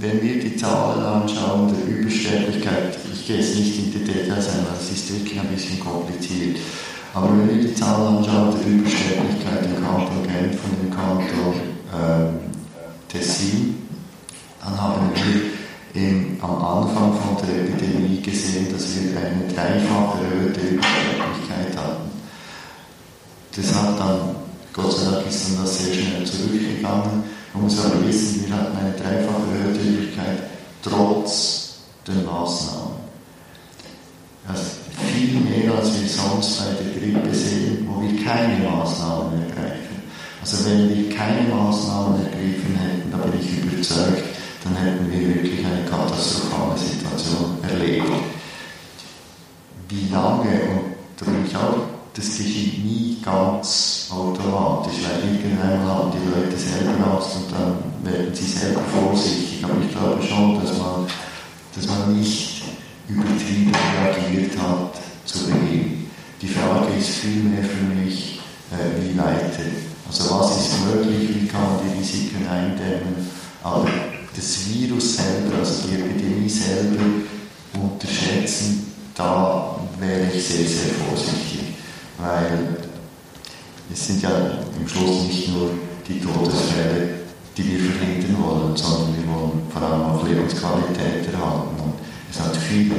[0.00, 4.66] wenn wir die Zahlen anschauen der Übersterblichkeit, ich gehe jetzt nicht in die Details ein,
[4.66, 6.58] weil es ist wirklich ein bisschen kompliziert,
[7.14, 11.54] aber wenn wir die Zahlen anschauen der Übersterblichkeit im Kanton Genf und im Kanton
[11.94, 12.34] ähm,
[13.08, 13.76] Tessin,
[14.60, 20.60] dann haben wir im, am Anfang von der Epidemie gesehen, dass wir eine dreifache erhöhte
[20.60, 22.10] Übersterblichkeit hatten.
[23.54, 24.34] Das hat dann,
[24.72, 27.33] Gott sei Dank ist dann das sehr schnell zurückgegangen.
[27.54, 30.42] Man muss aber wissen, wir hatten eine dreifache Üblichkeit
[30.82, 32.94] trotz den Maßnahmen.
[34.48, 34.62] Also
[35.08, 40.02] viel mehr als wir sonst bei der Grippe sehen, wo wir keine Maßnahmen ergreifen.
[40.40, 44.24] Also wenn wir keine Maßnahmen ergriffen hätten, da bin ich überzeugt,
[44.64, 48.12] dann hätten wir wirklich eine katastrophale Situation erlebt.
[49.88, 56.12] Wie lange, und da bin ich auch, das geschieht nie ganz automatisch, weil irgendwann haben
[56.12, 59.64] die Leute selber Angst und dann werden sie selber vorsichtig.
[59.64, 61.06] Aber ich glaube schon, dass man,
[61.74, 62.62] dass man nicht
[63.08, 66.06] übertrieben reagiert hat zu Beginn.
[66.40, 69.64] Die Frage ist vielmehr für mich, äh, wie weiter.
[70.06, 73.28] Also was ist möglich, wie kann man die Risiken eindämmen,
[73.62, 73.88] aber
[74.36, 77.02] das Virus selber, also die Epidemie selber
[77.74, 81.73] unterschätzen, da wäre ich sehr, sehr vorsichtig,
[82.24, 82.76] weil
[83.92, 84.30] es sind ja
[84.80, 85.70] im Schluss nicht nur
[86.08, 87.10] die Todesfälle,
[87.56, 91.80] die wir verhindern wollen, sondern wir wollen vor allem auch Lebensqualität erhalten.
[91.80, 91.94] Und
[92.30, 92.94] es hat viele,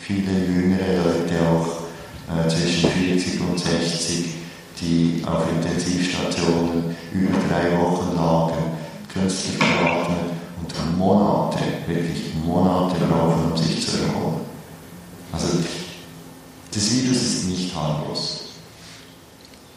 [0.00, 1.84] viele jüngere Leute auch
[2.32, 4.24] äh, zwischen 40 und 60,
[4.80, 8.62] die auf Intensivstationen über drei Wochen lagen,
[9.12, 14.40] künstlich beatmet und Monate, wirklich Monate brauchen, um sich zu erholen.
[15.32, 15.48] Also
[16.72, 18.43] das Virus ist nicht harmlos.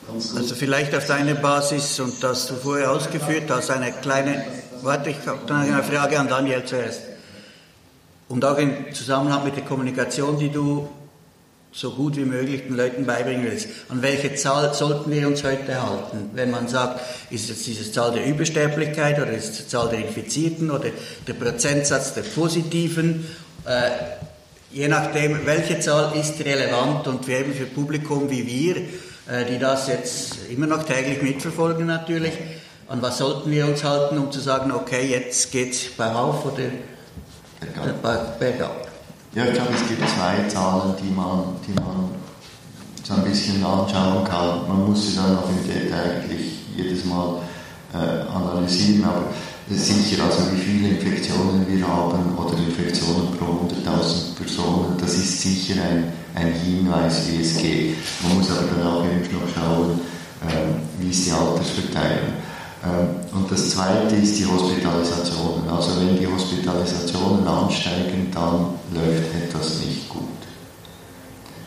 [0.09, 4.45] Also vielleicht auf deiner Basis und das du vorher ausgeführt hast, eine kleine,
[4.81, 7.01] warte, ich habe eine Frage an Daniel zuerst.
[8.29, 10.89] Und auch im Zusammenhang mit der Kommunikation, die du
[11.71, 13.67] so gut wie möglich den Leuten beibringen willst.
[13.89, 16.31] An welche Zahl sollten wir uns heute halten?
[16.33, 19.99] Wenn man sagt, ist es diese Zahl der Übersterblichkeit oder ist es die Zahl der
[19.99, 20.89] Infizierten oder
[21.27, 23.27] der Prozentsatz der Positiven?
[23.65, 23.91] Äh,
[24.71, 28.77] je nachdem, welche Zahl ist relevant und für eben für Publikum wie wir,
[29.49, 32.33] die das jetzt immer noch täglich mitverfolgen natürlich,
[32.87, 36.69] an was sollten wir uns halten, um zu sagen, okay, jetzt geht's bergauf oder
[37.59, 38.39] Bergab.
[38.39, 38.87] bergab?
[39.33, 42.09] Ja, ich glaube, es gibt zwei Zahlen, die man, die man
[43.03, 44.67] so ein bisschen anschauen kann.
[44.67, 47.41] Man muss sie dann auch im Detail eigentlich jedes Mal
[47.93, 47.97] äh,
[48.33, 49.23] analysieren, aber
[49.69, 55.81] sicher, also wie viele Infektionen wir haben oder Infektionen pro 100.000 Personen, das ist sicher
[55.83, 57.97] ein, ein Hinweis, wie es geht.
[58.21, 59.99] Man muss aber dann auch eben noch schauen,
[60.45, 62.37] äh, wie ist die Altersverteilung.
[62.85, 65.67] Ähm, und das Zweite ist die Hospitalisationen.
[65.67, 70.23] Also wenn die Hospitalisationen ansteigen, dann läuft etwas nicht gut.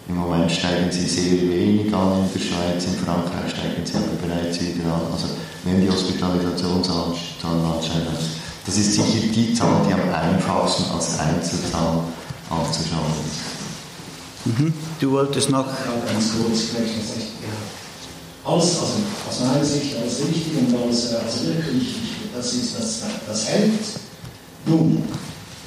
[0.08, 4.18] Im Moment steigen sie sehr wenig an in der Schweiz, in Frankreich steigen sie aber
[4.22, 5.02] bereits wieder an.
[5.12, 5.26] Also
[5.64, 8.06] wenn die Hospitalisationszahlen ansteigen,
[8.66, 12.02] das ist sicher die Zahl, die am einfachsten als Einzelzahl
[12.50, 13.59] anzuschauen ist.
[14.44, 14.72] Mhm.
[14.98, 15.66] Du wolltest noch.
[15.66, 18.50] Ja, ganz kurz, vielleicht das echt, ja.
[18.50, 18.94] Alles, also
[19.28, 21.94] aus meiner Sicht alles richtig und alles also wirklich,
[22.34, 23.72] das, ist, das, das hält.
[24.64, 25.02] Nun,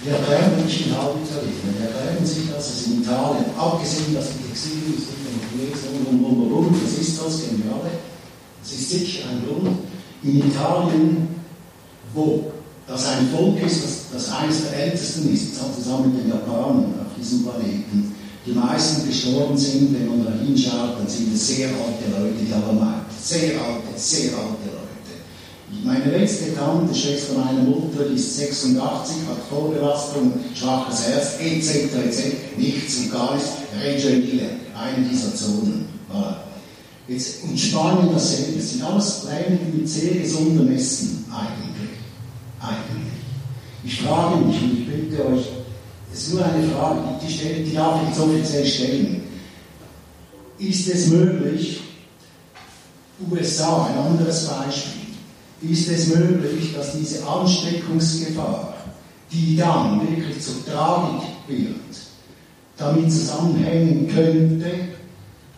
[0.03, 4.49] wir erklären nicht in Halbitalien, wir erklären sich, dass es in Italien, abgesehen, dass die
[4.49, 5.23] Textilindustrie
[5.93, 7.91] und und und und, das ist das, alle,
[8.61, 9.77] das ist sicher ein Grund,
[10.23, 11.27] in Italien,
[12.13, 12.51] wo
[12.87, 17.15] das ein Volk ist, das, das eines der ältesten ist, zusammen mit den Japanern auf
[17.17, 18.12] diesem Planeten,
[18.45, 22.53] die meisten gestorben sind, wenn man da hinschaut, dann sind es sehr alte Leute, die
[22.53, 23.05] aber meint.
[23.21, 24.83] Sehr alte, sehr alte Leute.
[25.83, 32.35] Meine letzte Tante, Schwester meiner Mutter, die ist 86, hat Vorbelastung, schwaches Herz, etc., etc.,
[32.57, 33.49] nichts und gar nichts.
[33.81, 35.85] Reggio Emilia, eine dieser Zonen.
[37.07, 38.57] Jetzt, und Spanien dasselbe.
[38.57, 41.97] Das sind alles Pläne mit sehr gesundem Essen, eigentlich.
[42.61, 43.13] Eigentlich.
[43.83, 45.45] Ich frage mich, und ich bitte euch,
[46.13, 49.23] es ist nur eine Frage, die, stelle, die darf ich jetzt offiziell stellen.
[50.59, 51.81] Ist es möglich,
[53.31, 58.75] USA, ein anderes Beispiel, ist es möglich, dass diese Ansteckungsgefahr,
[59.31, 61.75] die dann wirklich zur Tragik wird,
[62.77, 64.67] damit zusammenhängen könnte,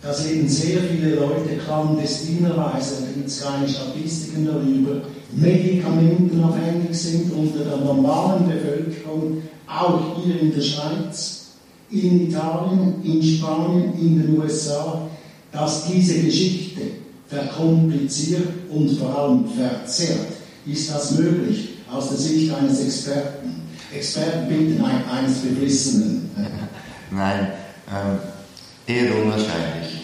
[0.02, 7.66] dass eben sehr viele Leute clandestinerweise, da gibt es keine Statistiken darüber, medikamentenabhängig sind unter
[7.66, 11.46] der normalen Bevölkerung auch hier in der Schweiz,
[11.90, 15.08] in Italien, in Spanien, in den USA,
[15.52, 16.82] dass diese Geschichte
[17.28, 20.34] verkompliziert und vor allem verzerrt.
[20.66, 23.62] Ist das möglich aus der Sicht eines Experten?
[23.94, 26.30] Experten bitten eines Beflissenen.
[27.12, 27.52] Nein,
[27.90, 28.18] ähm,
[28.88, 30.02] eher unwahrscheinlich,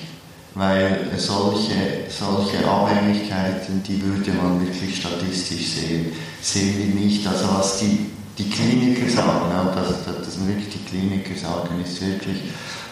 [0.54, 6.06] weil solche, solche Abhängigkeiten, die würde man wirklich statistisch sehen,
[6.41, 7.28] sehen wir nicht.
[7.28, 8.06] Also was die
[8.41, 12.41] die Kliniker sagen, ja, das, das, wirklich die Kliniker sagen, ist wirklich,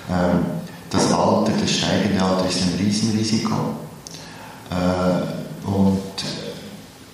[0.09, 0.45] ähm,
[0.89, 3.55] das Alter, das steigende Alter ist ein Riesenrisiko.
[4.69, 6.01] Äh, und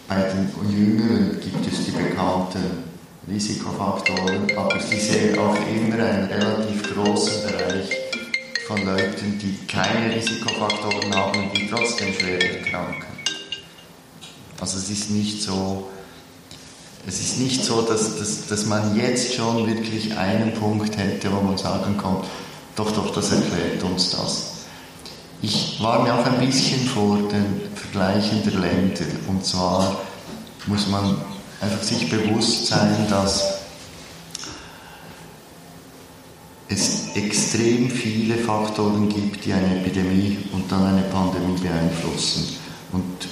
[0.07, 2.83] bei den Jüngeren gibt es die bekannten
[3.27, 7.89] Risikofaktoren, aber sie sehen auch immer einen relativ großen Bereich
[8.67, 13.05] von Leuten, die keine Risikofaktoren haben und die trotzdem schwer erkranken.
[14.59, 15.89] Also es ist nicht so,
[17.07, 21.41] es ist nicht so, dass, dass, dass man jetzt schon wirklich einen Punkt hätte, wo
[21.41, 22.17] man sagen kann,
[22.75, 24.51] doch, doch, das erklärt uns das.
[25.41, 29.05] Ich war mir auch ein bisschen vor den Vergleichen der Länder.
[29.27, 29.99] Und zwar
[30.65, 31.17] muss man
[31.61, 33.43] einfach sich bewusst sein, dass
[36.67, 42.57] es extrem viele Faktoren gibt, die eine Epidemie und dann eine Pandemie beeinflussen.
[42.91, 43.27] Und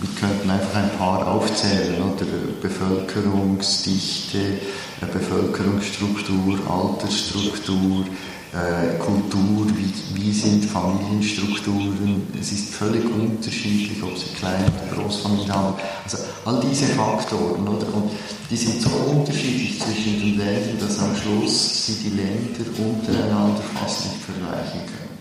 [0.00, 2.26] wir könnten einfach ein paar aufzählen, oder?
[2.60, 8.04] Bevölkerungsdichte, äh, Bevölkerungsstruktur, Altersstruktur,
[8.52, 12.26] äh, Kultur, wie, wie sind Familienstrukturen.
[12.38, 15.74] Es ist völlig unterschiedlich, ob sie klein oder Großfamilien haben.
[16.04, 17.86] Also all diese Faktoren, oder?
[17.94, 18.10] Und
[18.50, 24.06] die sind so unterschiedlich zwischen den Ländern, dass am Schluss sie die Länder untereinander fast
[24.06, 25.18] nicht vergleichen können.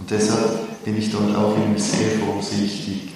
[0.00, 3.10] Und deshalb bin ich dort auch immer sehr vorsichtig,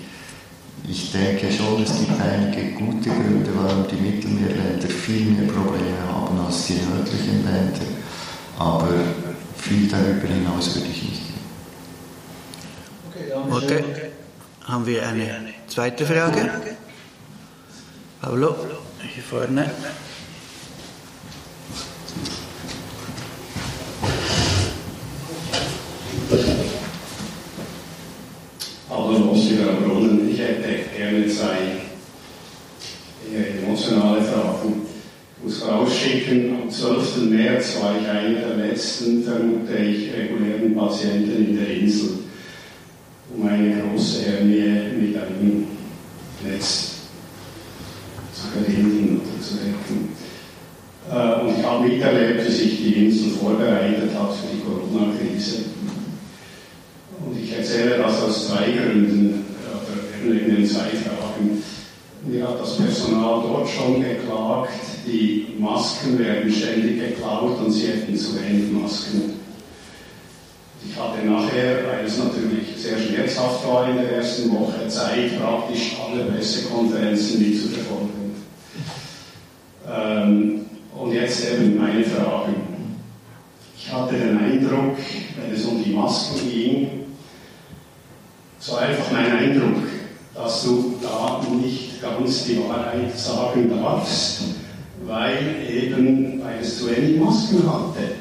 [0.88, 6.38] ich denke schon, es gibt einige gute Gründe, warum die Mittelmeerländer viel mehr Probleme haben
[6.40, 7.80] als die nördlichen Länder.
[8.58, 8.88] Aber
[9.56, 11.34] viel darüber hinaus würde ich nicht gehen.
[13.50, 13.84] Okay,
[14.64, 16.50] haben wir eine zweite Frage?
[18.20, 18.56] Paolo,
[19.00, 19.70] hier vorne.
[29.04, 30.30] Hallo Rossi, Herr Brunnen.
[30.30, 31.58] Ich hätte gerne zwei
[33.36, 34.80] emotionale Fragen.
[35.36, 37.28] Ich muss vorausschicken, am 12.
[37.28, 42.20] März war ich einer der letzten, vermute ich, regulären Patienten in der Insel,
[43.36, 45.66] um eine große Hernie mit einem
[46.42, 46.94] Netz
[48.32, 50.08] zu verbinden oder zu retten.
[51.10, 55.83] Äh, und ich habe miterlebt, wie sich die Insel vorbereitet hat für die Corona-Krise.
[57.64, 59.44] Erzähle das aus zwei Gründen,
[60.24, 61.62] oder in den zwei Fragen.
[62.26, 64.72] Mir hat das Personal dort schon geklagt,
[65.06, 69.34] die Masken werden ständig geklaut und sie hätten zu wenig Masken.
[70.86, 75.96] Ich hatte nachher, weil es natürlich sehr schmerzhaft war in der ersten Woche, Zeit, praktisch
[76.02, 78.34] alle Pressekonferenzen mitzuverfolgen.
[79.90, 82.54] Ähm, und jetzt eben meine Fragen.
[83.76, 84.96] Ich hatte den Eindruck,
[85.36, 87.03] wenn es um die Masken ging,
[88.66, 89.82] so einfach mein Eindruck,
[90.34, 94.40] dass du da nicht ganz die Wahrheit sagen darfst,
[95.04, 98.14] weil eben, weil es zu wenig Masken hatte.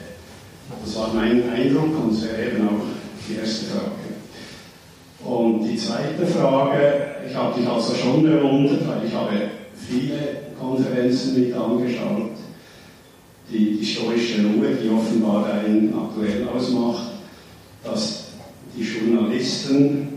[0.83, 2.83] Das war mein Eindruck und es wäre eben auch
[3.27, 4.03] die erste Frage.
[5.23, 10.17] Und die zweite Frage, ich habe dich also schon bewundert, weil ich habe viele
[10.59, 12.31] Konferenzen mit angeschaut.
[13.49, 17.11] Die, die stoische Ruhe, die offenbar einen aktuell ausmacht,
[17.83, 18.25] dass
[18.75, 20.12] die Journalisten,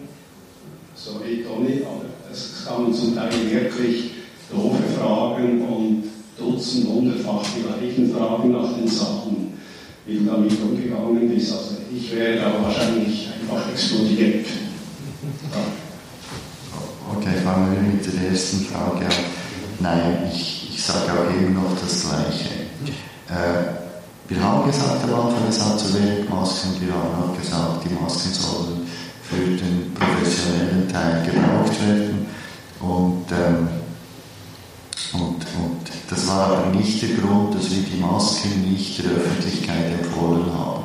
[1.07, 4.11] sorry Toni, aber es kamen zum Teil wirklich
[4.50, 6.04] doofe Fragen und
[6.38, 9.54] Dutzend, hundertfach die gleichen Fragen nach den Sachen
[10.04, 11.52] wie damit umgegangen bist.
[11.52, 14.46] Also ich wäre da wahrscheinlich einfach explodiert.
[17.16, 19.12] Okay, fangen wir mit der ersten Frage an.
[19.80, 22.50] Nein, ich, ich sage auch eben noch das Gleiche.
[23.28, 26.72] Äh, wir haben gesagt am Anfang, es hat zu wenig Masken.
[26.80, 28.86] Wir haben auch gesagt, die Masken sollen
[29.29, 32.27] für den professionellen Teil gebraucht werden.
[32.81, 33.68] Und ähm,
[35.12, 39.93] und, und das war aber nicht der Grund, dass wir die Masken nicht der Öffentlichkeit
[40.01, 40.85] empfohlen haben.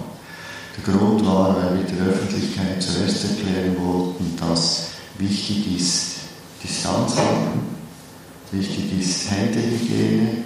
[0.77, 6.11] Der Grund war, weil wir der Öffentlichkeit zuerst erklären wollten, dass wichtig ist
[6.63, 7.61] Distanz halten,
[8.51, 10.43] wichtig ist Händehygiene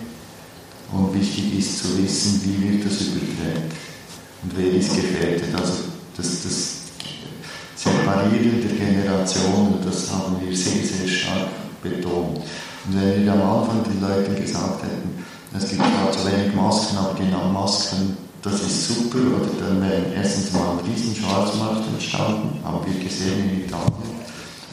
[0.91, 3.73] und wichtig ist zu wissen, wie wird das überträgt
[4.43, 5.53] und wer ist gefährdet.
[5.55, 5.73] Also
[6.15, 6.74] das, das
[7.85, 11.49] Separieren der Generationen, das haben wir sehr, sehr stark
[11.83, 12.37] betont.
[12.37, 15.23] Und wenn wir am Anfang den Leuten gesagt hätten,
[15.55, 20.01] es gibt zwar zu wenig Masken, aber die Masken, das ist super, oder dann wäre
[20.15, 24.15] erstens mal ein riesen Schwarzmarkt entstanden, haben wir gesehen in Italien.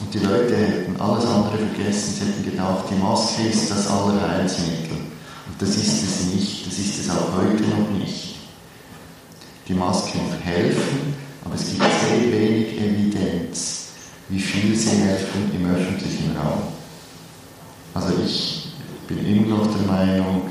[0.01, 4.97] Und die Leute hätten alles andere vergessen, sie hätten gedacht, die Maske ist das Allerheilsmittel.
[4.97, 8.37] Und das ist es nicht, das ist es auch heute noch nicht.
[9.69, 13.89] Die Masken helfen, aber es gibt sehr wenig Evidenz,
[14.29, 16.63] wie viel sie helfen im öffentlichen Raum.
[17.95, 18.73] Also ich
[19.09, 20.43] bin immer noch der Meinung,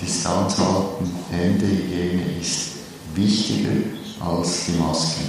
[0.00, 2.72] Distanz halten, Händehygiene ist
[3.14, 3.70] wichtiger
[4.20, 5.24] als die Masken.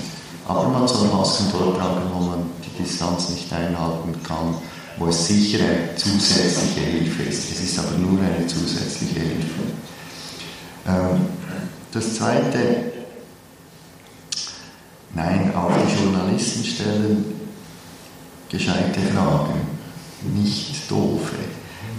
[0.48, 4.56] Aber man soll Masken dort tragen, wo man die Distanz nicht einhalten kann,
[4.98, 7.52] wo es sicher eine zusätzliche Hilfe ist.
[7.52, 9.64] Es ist aber nur eine zusätzliche Hilfe.
[10.88, 11.28] Ähm,
[11.92, 12.93] das Zweite,
[15.14, 17.26] nein, auch die Journalisten stellen
[18.50, 19.62] gescheite Fragen,
[20.36, 21.36] nicht doofe.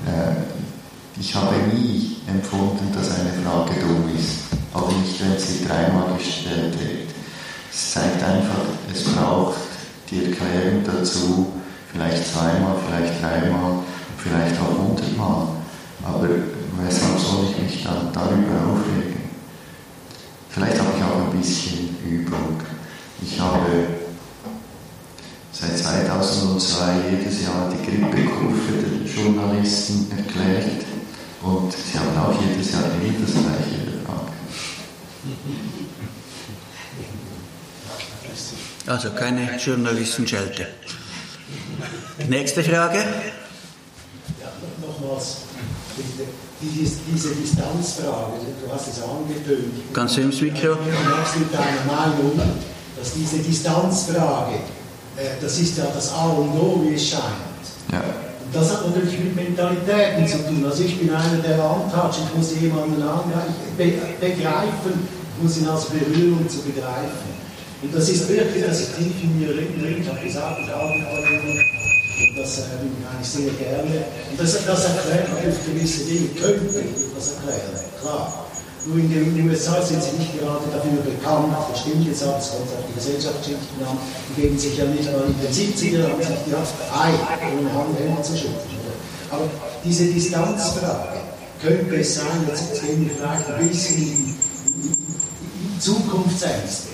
[0.06, 6.16] Äh, ich habe nie empfunden, dass eine Frage dumm ist, auch nicht, wenn sie dreimal
[6.16, 7.10] gestellt wird.
[7.72, 8.62] Es zeigt einfach,
[8.92, 9.58] es braucht
[10.10, 11.52] die Erklärung dazu,
[11.92, 13.82] vielleicht zweimal, vielleicht dreimal,
[14.18, 15.48] vielleicht auch hundertmal.
[16.04, 16.28] Aber
[16.84, 19.24] weshalb soll ich mich dann darüber aufregen?
[20.50, 22.60] Vielleicht habe ich auch ein bisschen Übung.
[23.26, 23.86] Ich habe
[25.52, 30.84] seit 2002 jedes Jahr die Grippekurve der Journalisten erklärt
[31.42, 34.32] und sie haben auch jedes Jahr immer das gleiche gefragt.
[38.86, 40.66] Also keine Journalistenschelte.
[42.28, 42.98] Nächste Frage.
[42.98, 44.52] Ja,
[44.86, 45.36] nochmals,
[46.60, 49.92] diese, diese Distanzfrage, du hast es angetönt.
[49.94, 50.74] Ganz ins Mikro.
[50.74, 52.40] Du mit deiner Meinung,
[53.04, 54.64] dass diese Distanzfrage
[55.16, 57.22] äh, das ist ja das A und O, wie es scheint.
[57.92, 58.00] Ja.
[58.00, 60.64] Und das hat natürlich mit Mentalitäten zu tun.
[60.64, 64.94] Also ich bin einer, der antatscht, ich muss jemanden begreifen,
[65.36, 67.44] ich muss ihn als Berührung zu begreifen.
[67.82, 70.00] Und das ist wirklich, das ist tief in mir drin.
[70.00, 70.88] Ich habe gesagt, ich habe.
[72.14, 74.04] Und das äh, ich eigentlich sehr gerne.
[74.30, 78.43] Und das, das erklärt natürlich gewisse Dinge, könnte ich das erklären, klar.
[78.86, 82.50] Nur in den USA sind sie nicht gerade dafür bekannt, das stimmt jetzt auch, es
[82.50, 83.96] kommt auf die Gesellschaftsschichten an,
[84.28, 87.12] die geben sich ja nicht mal in den 70er haben sich gedacht, ei,
[87.56, 88.76] ohne Handhänder zu schützen.
[89.30, 89.48] Aber
[89.82, 91.24] diese Distanzfrage,
[91.64, 94.36] könnte es sein, jetzt gehen wir vielleicht ein bisschen in,
[94.84, 96.88] in, in Zukunftsängste,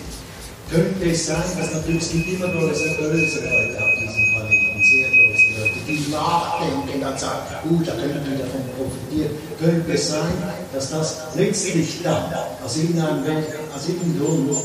[0.71, 5.09] könnte es sein, dass natürlich es gibt immer böse, böse Leute auf diesem Planeten, sehr
[5.09, 9.31] böse Leute, die nachdenken und sagen, gut, da könnten wir davon profitieren.
[9.59, 10.33] Könnte es sein,
[10.73, 12.25] dass das letztlich dann
[12.65, 14.57] aus irgendeinem, irgendeinem Grund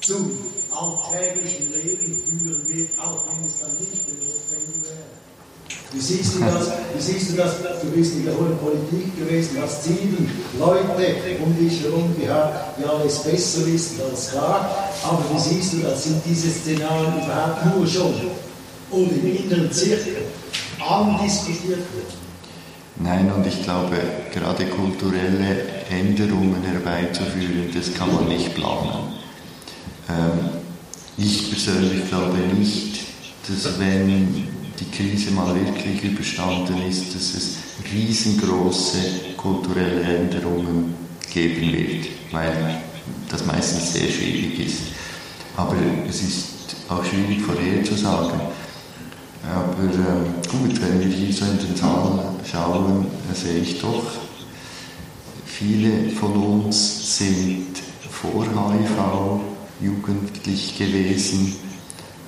[0.00, 0.38] zum
[0.70, 5.22] alltäglichen Leben führen wird, auch wenn es dann nicht notwendig wäre.
[5.92, 6.70] Wie siehst du das?
[6.94, 7.52] Wie siehst du das?
[7.82, 10.86] Du bist in der hohen Politik gewesen, hast sieben Leute
[11.44, 14.88] um dich herum gehabt, die alles besser wissen als klar.
[15.04, 16.04] Aber wie siehst du das?
[16.04, 18.14] Sind diese Szenarien überhaupt nur schon
[18.90, 20.16] oder im inneren Zirkel
[20.88, 21.86] andiskutiert
[22.96, 23.96] Nein, und ich glaube,
[24.32, 29.14] gerade kulturelle Änderungen herbeizuführen, das kann man nicht planen.
[30.08, 30.50] Ähm,
[31.16, 33.00] ich persönlich glaube nicht,
[33.48, 34.46] dass wenn
[34.78, 37.56] die Krise mal wirklich überstanden ist, dass es
[37.92, 38.98] riesengroße
[39.36, 40.94] kulturelle Änderungen
[41.32, 42.82] geben wird, weil
[43.28, 44.82] das meistens sehr schwierig ist.
[45.56, 45.74] Aber
[46.08, 46.46] es ist
[46.88, 48.40] auch schwierig vorherzusagen.
[49.50, 52.20] Aber äh, gut, wenn wir hier so in den Zahlen
[52.50, 54.04] schauen, sehe ich doch,
[55.44, 57.76] viele von uns sind
[58.08, 59.40] vor HIV
[59.80, 61.56] jugendlich gewesen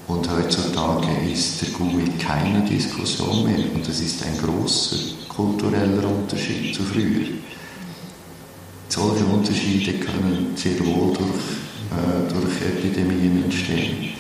[0.09, 4.97] und heutzutage ist der GUI keine Diskussion mehr und das ist ein großer
[5.29, 7.27] kultureller Unterschied zu früher.
[8.89, 11.29] Solche Unterschiede können sehr wohl durch,
[11.91, 14.15] äh, durch Epidemien entstehen.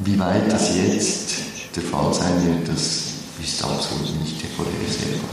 [0.00, 1.34] Wie weit das jetzt
[1.74, 3.02] der Fall sein wird, das
[3.42, 5.30] ist absolut nicht vorhersehbar.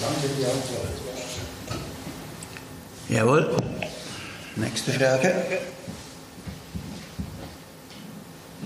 [0.00, 1.06] Danke für die Antwort.
[3.08, 3.56] Jawohl.
[4.56, 5.34] Nächste Frage.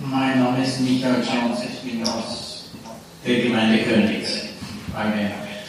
[0.02, 2.70] Mein Name ist Michael Jones, ich bin aus
[3.24, 4.30] der Gemeinde Königs.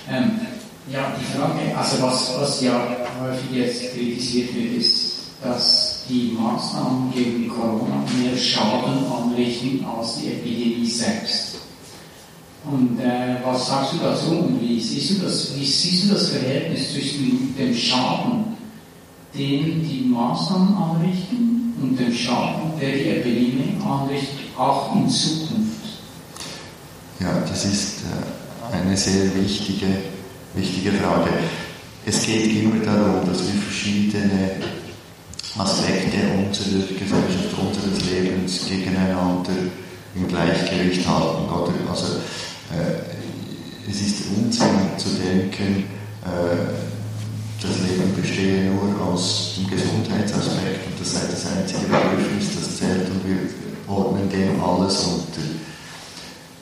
[0.10, 0.40] Ähm,
[0.88, 2.88] ja, die Frage, also was, was ja
[3.22, 10.28] häufig jetzt kritisiert wird, ist, dass die Maßnahmen gegen Corona mehr Schaden anrichten als die
[10.28, 11.59] Epidemie selbst.
[12.66, 16.30] Und äh, was sagst du dazu und wie siehst du das, wie siehst du das
[16.30, 18.57] Verhältnis zwischen dem Schaden,
[19.34, 25.72] den die Maßnahmen anrichten und dem Schaden, der die Epidemie anrichtet, auch in Zukunft?
[27.20, 29.88] Ja, das ist äh, eine sehr wichtige,
[30.53, 31.32] wichtige Frage.
[32.05, 34.51] Es geht immer darum, dass wir verschiedene
[35.58, 39.52] Aspekte unserer Gesellschaft, unseres Lebens gegeneinander
[40.16, 41.49] im Gleichgewicht halten.
[41.49, 41.74] Oder?
[41.89, 42.18] Also,
[42.72, 45.86] äh, es ist Unsinn zu denken,
[46.24, 46.72] äh,
[47.62, 53.10] das Leben bestehe nur aus dem Gesundheitsaspekt und das sei das einzige Bedürfnis, das zählt
[53.10, 53.38] und wir
[53.88, 55.41] ordnen dem alles unter.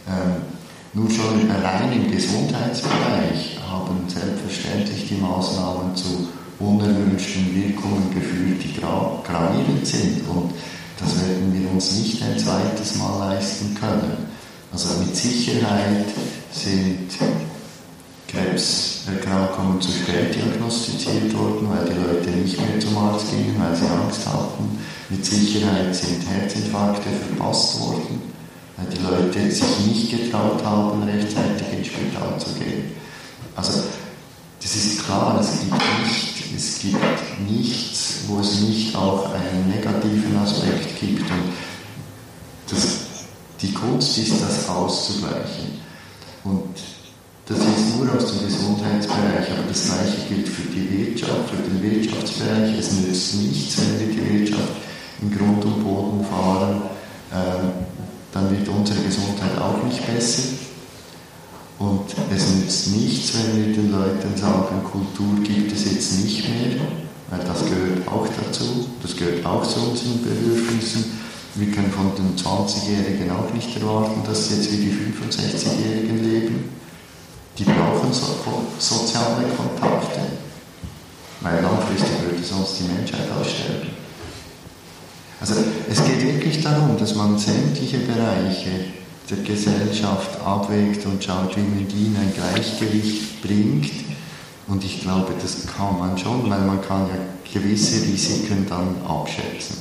[0.08, 0.42] Ähm,
[0.94, 6.28] nur schon allein im Gesundheitsbereich haben selbstverständlich die Maßnahmen zu
[6.60, 10.28] unerwünschten Wirkungen geführt, die gra gravierend sind.
[10.28, 10.52] Und
[11.00, 14.30] das werden wir uns nicht ein zweites Mal leisten können.
[14.72, 16.06] Also mit Sicherheit
[16.52, 17.10] sind
[18.28, 23.88] Krebserkrankungen zu spät diagnostiziert worden, weil die Leute nicht mehr zum Arzt gingen, weil sie
[23.88, 24.78] Angst hatten.
[25.10, 28.22] Mit Sicherheit sind Herzinfarkte verpasst worden,
[28.78, 32.92] weil die Leute sich nicht getraut haben, rechtzeitig ins Spital zu gehen.
[33.56, 33.82] Also
[34.62, 36.98] das ist klar, es gibt, nicht, es gibt
[37.50, 41.22] nichts, wo es nicht auch einen negativen Aspekt gibt.
[41.22, 41.54] Und
[42.70, 43.00] das,
[43.62, 45.80] die Kunst ist, das auszugleichen.
[46.44, 46.76] Und
[47.46, 51.82] das ist nur aus dem Gesundheitsbereich, aber das Gleiche gilt für die Wirtschaft, für den
[51.82, 52.78] Wirtschaftsbereich.
[52.78, 54.74] Es nützt nichts, wenn wir die Wirtschaft
[55.22, 56.82] in Grund und Boden fahren,
[57.34, 57.72] ähm,
[58.32, 60.44] dann wird unsere Gesundheit auch nicht besser.
[61.80, 66.76] Und es nützt nichts, wenn wir den Leuten sagen, Kultur gibt es jetzt nicht mehr,
[67.30, 71.06] weil das gehört auch dazu, das gehört auch zu unseren Bedürfnissen.
[71.56, 76.70] Wir können von den 20-Jährigen auch nicht erwarten, dass sie jetzt wie die 65-Jährigen leben.
[77.58, 78.28] Die brauchen so,
[78.78, 80.20] soziale Kontakte,
[81.40, 83.90] weil langfristig würde sonst die Menschheit aussterben.
[85.40, 85.56] Also
[85.90, 88.99] es geht wirklich darum, dass man sämtliche Bereiche
[89.30, 93.92] der Gesellschaft abwägt und schaut, wie man die in ein Gleichgewicht bringt.
[94.68, 97.16] Und ich glaube, das kann man schon, weil man kann ja
[97.52, 99.78] gewisse Risiken dann abschätzen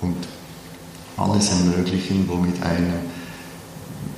[0.00, 0.16] und
[1.16, 3.10] alles ermöglichen, womit einem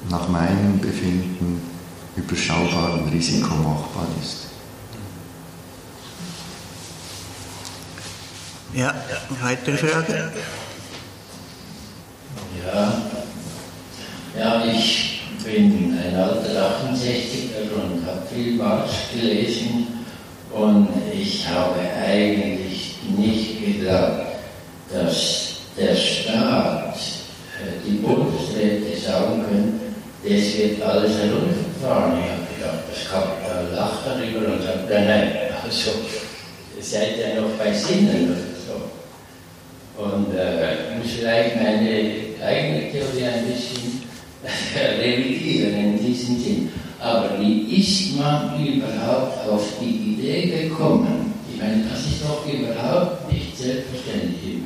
[0.09, 1.61] nach meinem Befinden
[2.17, 4.49] überschaubaren Risiko machbar ist.
[8.75, 8.95] Ja,
[9.43, 10.33] weitere Frage?
[12.65, 13.03] Ja,
[14.39, 19.89] ja, ich bin ein alter 68er und habe viel Marx gelesen
[20.53, 24.27] und ich habe eigentlich nicht geglaubt,
[24.93, 29.81] dass der Staat, äh, die Bundesräte sagen können,
[30.23, 32.19] das wird alles heruntergefahren.
[32.21, 35.33] Ich habe gedacht, das Kapital lacht darüber und sagt, nein, nein,
[35.65, 35.91] also
[36.81, 40.03] seid ja noch bei Sinnen oder so.
[40.03, 42.15] und äh, muss vielleicht meine
[42.45, 44.02] eigene Theorie ein bisschen
[44.75, 46.69] revidieren in diesem Sinn.
[47.01, 51.35] Aber wie ist man überhaupt auf die Idee gekommen?
[51.53, 54.59] Ich meine, das ist doch überhaupt nicht selbstverständlich.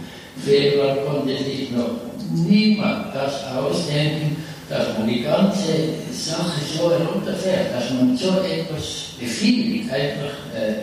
[0.45, 1.93] Februar konnte sich noch
[2.35, 4.37] niemand das ausdenken,
[4.69, 10.83] dass man die ganze Sache so herunterfährt, dass man so etwas befehligt, einfach äh,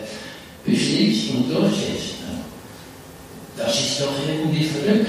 [0.64, 2.14] beschließt und durchsetzt.
[3.56, 5.08] Das ist doch irgendwie verrückt.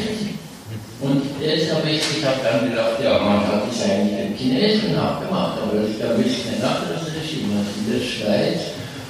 [1.01, 5.59] Und jetzt habe ich, habe dann gedacht, ja, man hat es eigentlich den Chinesen nachgemacht,
[5.61, 8.61] aber ich es ist ein anderes Regime als in der Schweiz.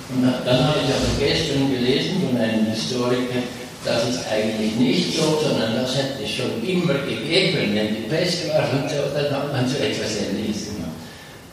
[0.10, 3.46] Und dann habe ich aber gestern gelesen von einem Historiker,
[3.86, 7.76] das ist eigentlich nicht so, sondern das hätte es schon immer gegeben.
[7.76, 10.98] Wenn die Pest war und so, dann hat man so etwas Ähnliches gemacht.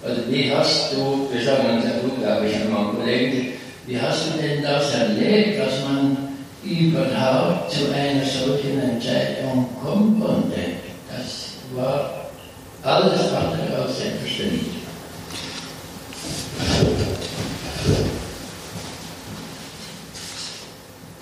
[0.02, 3.52] Also wie hast du, wir sagen uns ja gut, glaube ich, einmal Kollegen,
[3.86, 6.21] wie hast du denn das erlebt, dass man
[6.64, 10.58] überhaupt zu einer solchen Entscheidung kommen konnte?
[11.08, 12.28] Das war
[12.82, 14.82] alles andere als selbstverständlich.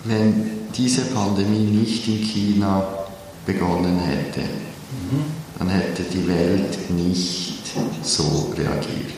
[0.05, 2.85] Wenn diese Pandemie nicht in China
[3.45, 5.25] begonnen hätte, mhm.
[5.59, 7.60] dann hätte die Welt nicht
[8.03, 9.13] so reagiert.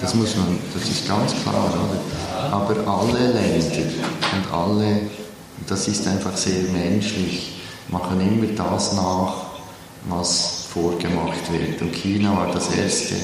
[0.00, 2.52] Das muss man, das ist ganz klar, oder?
[2.52, 3.90] Aber alle Länder
[4.32, 5.00] und alle,
[5.66, 9.34] das ist einfach sehr menschlich, machen immer das nach,
[10.08, 11.82] was vorgemacht wird.
[11.82, 13.14] Und China war das erste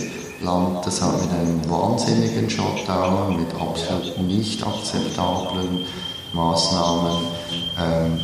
[0.43, 5.87] Land, das hat mit einem wahnsinnigen Shutdown, mit absolut nicht akzeptablen
[6.33, 7.27] Maßnahmen
[7.81, 8.21] ähm,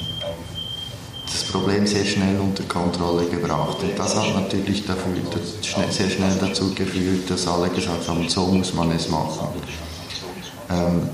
[1.33, 3.78] das Problem sehr schnell unter Kontrolle gebracht.
[3.83, 5.14] Und das hat natürlich dafür,
[5.91, 9.49] sehr schnell dazu geführt, dass alle gesagt haben, so muss man es machen.
[10.70, 11.09] Ähm,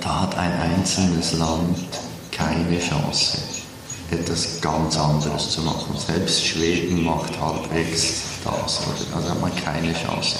[0.00, 1.76] da hat ein einzelnes Land
[2.30, 3.38] keine Chance,
[4.10, 5.96] etwas ganz anderes zu machen.
[5.96, 8.80] Selbst Schweden macht halbwegs das,
[9.14, 10.36] also hat man keine Chance.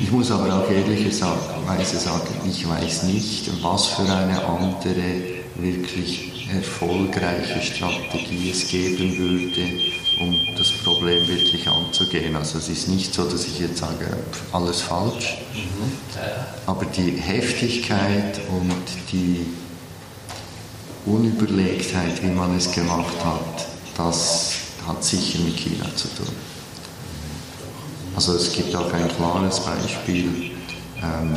[0.00, 5.02] Ich muss aber auch ehrlicherweise sagen, ich weiß nicht, was für eine andere
[5.56, 9.68] wirklich erfolgreiche Strategie es geben würde,
[10.20, 12.36] um das Problem wirklich anzugehen.
[12.36, 14.16] Also es ist nicht so, dass ich jetzt sage,
[14.52, 15.90] alles falsch, mhm.
[16.66, 19.46] aber die Heftigkeit und die
[21.04, 23.66] Unüberlegtheit, wie man es gemacht hat,
[23.96, 24.54] das
[24.86, 26.34] hat sicher mit China zu tun.
[28.14, 30.52] Also es gibt auch ein klares Beispiel
[31.02, 31.36] ähm,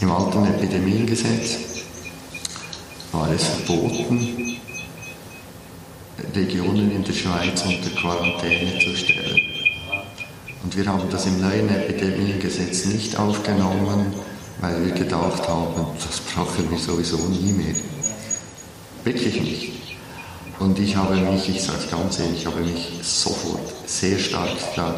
[0.00, 1.73] im alten Epidemiengesetz
[3.14, 4.58] war es verboten,
[6.34, 9.40] Regionen in der Schweiz unter Quarantäne zu stellen.
[10.64, 14.12] Und wir haben das im neuen Epidemiengesetz nicht aufgenommen,
[14.60, 17.74] weil wir gedacht haben, das brauchen wir sowieso nie mehr.
[19.04, 19.72] Wirklich nicht.
[20.58, 24.48] Und ich habe mich, ich sage es ganz ehrlich, ich habe mich sofort sehr stark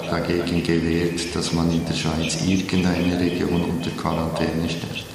[0.08, 5.06] dagegen gewehrt, dass man in der Schweiz irgendeine Region unter Quarantäne stellt.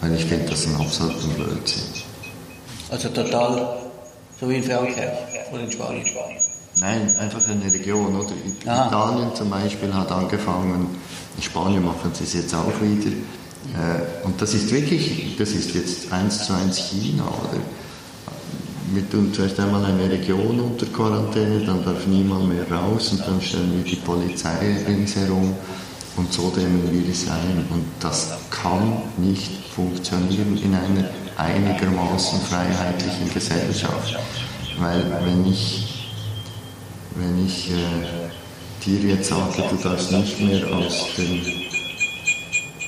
[0.00, 1.95] Weil ich finde das ein absoluter Blödsinn.
[2.90, 3.78] Also total
[4.40, 5.12] so wie in Frankreich
[5.52, 6.04] oder in Spanien?
[6.78, 8.14] Nein, einfach eine Region.
[8.16, 8.32] Oder?
[8.66, 8.86] Ah.
[8.86, 10.88] Italien zum Beispiel hat angefangen,
[11.36, 13.10] in Spanien machen sie es jetzt auch wieder.
[13.10, 17.60] Äh, und das ist wirklich, das ist jetzt eins zu eins China, oder?
[18.92, 23.40] wir tun zuerst einmal eine Region unter Quarantäne, dann darf niemand mehr raus und dann
[23.40, 25.54] stellen wir die Polizei ringsherum
[26.16, 27.66] und so dämmen wir es ein.
[27.70, 34.16] Und das kann nicht funktionieren in einer einigermaßen freiheitlichen Gesellschaft.
[34.78, 36.12] Weil wenn ich,
[37.14, 41.42] wenn ich äh, dir jetzt sage, du darfst nicht mehr aus, den,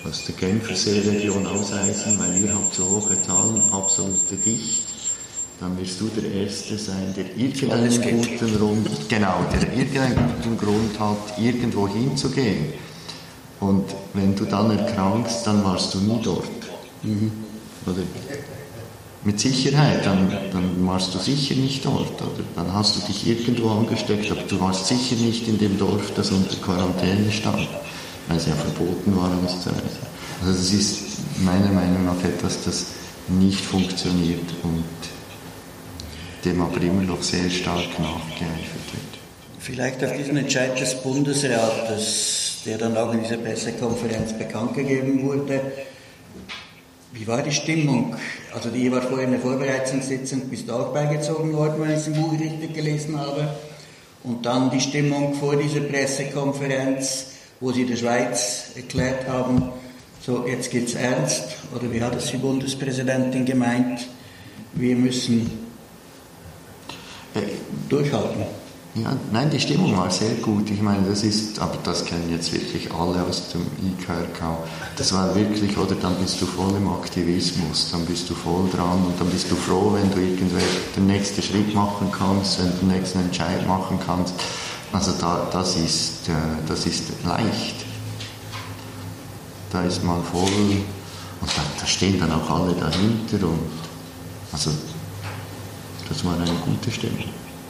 [0.07, 4.87] aus der Genferseeregion ausreisen, weil ihr habt so hohe Zahlen, absolute Dicht,
[5.61, 11.01] dann wirst du der Erste sein, der irgendeinen guten Grund, genau, der irgendeinen guten Grund
[11.01, 12.73] hat, irgendwo hinzugehen.
[13.59, 13.85] Und
[14.15, 16.45] wenn du dann erkrankst, dann warst du nie dort.
[17.03, 17.48] Mhm.
[17.87, 18.03] Oder?
[19.25, 22.21] Mit Sicherheit, dann, dann warst du sicher nicht dort.
[22.23, 22.45] Oder?
[22.55, 26.31] Dann hast du dich irgendwo angesteckt, aber du warst sicher nicht in dem Dorf, das
[26.31, 27.69] unter Quarantäne stand,
[28.29, 30.09] weil es ja verboten war, auszureisen.
[30.41, 30.99] Also das ist
[31.39, 32.87] meiner Meinung nach etwas, das
[33.29, 34.85] nicht funktioniert und
[36.45, 39.19] dem aber immer noch sehr stark nachgeeifert wird.
[39.59, 45.61] Vielleicht auf diesen Entscheid des Bundesrates, der dann auch in dieser Pressekonferenz bekannt gegeben wurde,
[47.19, 48.15] wie war die Stimmung?
[48.55, 52.07] Also die war vorher in der Vorbereitungssitzung, bist du auch beigezogen worden, wenn ich es
[52.07, 53.49] im Buch richtig gelesen habe.
[54.23, 57.27] Und dann die Stimmung vor dieser Pressekonferenz,
[57.61, 59.71] wo sie der Schweiz erklärt haben,
[60.25, 64.07] so jetzt geht's ernst, oder wie hat es die Bundespräsidentin gemeint,
[64.75, 65.51] wir müssen
[67.89, 68.68] durchhalten.
[69.03, 70.71] Ja, nein, die Stimmung war sehr gut.
[70.71, 74.59] Ich meine, das ist, aber das kennen jetzt wirklich alle aus dem IKRK.
[74.97, 79.05] Das war wirklich, oder dann bist du voll im Aktivismus, dann bist du voll dran
[79.07, 80.63] und dann bist du froh, wenn du irgendwann
[80.97, 84.35] den nächsten Schritt machen kannst, wenn du den nächsten Entscheid machen kannst.
[84.93, 86.33] Also da, das, ist, äh,
[86.67, 87.85] das ist leicht.
[89.71, 90.43] Da ist man voll
[91.41, 93.61] und da, da stehen dann auch alle dahinter und
[94.51, 94.71] also
[96.09, 97.25] das war eine gute Stimmung.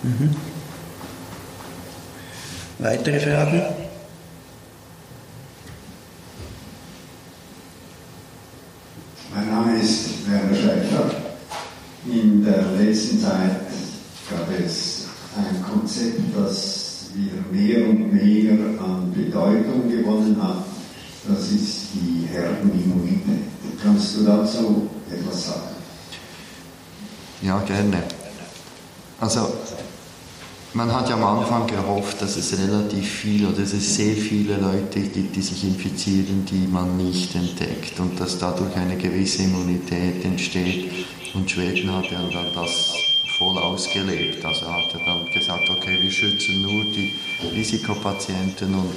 [0.05, 0.37] Mhm.
[2.81, 3.62] Weitere Fragen?
[9.35, 11.11] Mein Name ist Werner Schäfer.
[12.07, 13.62] In der letzten Zeit
[14.31, 15.07] gab es
[15.37, 20.64] ein Konzept, das wieder mehr und mehr an Bedeutung gewonnen hat.
[21.26, 23.49] Das ist die Herdenimmunität.
[23.83, 25.76] Kannst du dazu etwas sagen?
[27.43, 28.05] Ja, gerne.
[29.20, 29.53] Also
[30.75, 34.57] man hat ja am Anfang gehofft, dass es relativ viel oder dass es sehr viele
[34.59, 40.25] Leute gibt, die sich infizieren, die man nicht entdeckt und dass dadurch eine gewisse Immunität
[40.25, 41.07] entsteht.
[41.35, 42.95] Und Schweden hat ja dann das
[43.39, 44.45] voll ausgelebt.
[44.45, 47.14] Also hat er dann gesagt, okay, wir schützen nur die
[47.55, 48.95] Risikopatienten und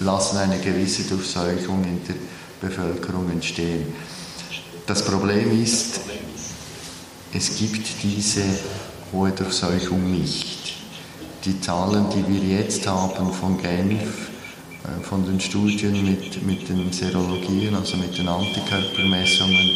[0.00, 2.16] lassen eine gewisse Durchseuchung in der
[2.60, 3.92] Bevölkerung entstehen.
[4.86, 6.00] Das Problem ist,
[7.32, 8.42] es gibt diese
[9.12, 10.53] hohe Durchseuchung nicht
[11.44, 14.30] die Zahlen, die wir jetzt haben von Genf,
[14.84, 19.70] äh, von den Studien mit, mit den Serologien, also mit den Antikörpermessungen,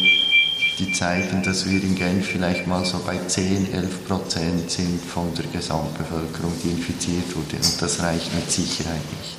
[0.79, 5.33] die zeigen, dass wir in Genf vielleicht mal so bei 10, 11 Prozent sind von
[5.35, 7.57] der Gesamtbevölkerung, die infiziert wurde.
[7.57, 9.37] Und das reicht mit Sicherheit nicht.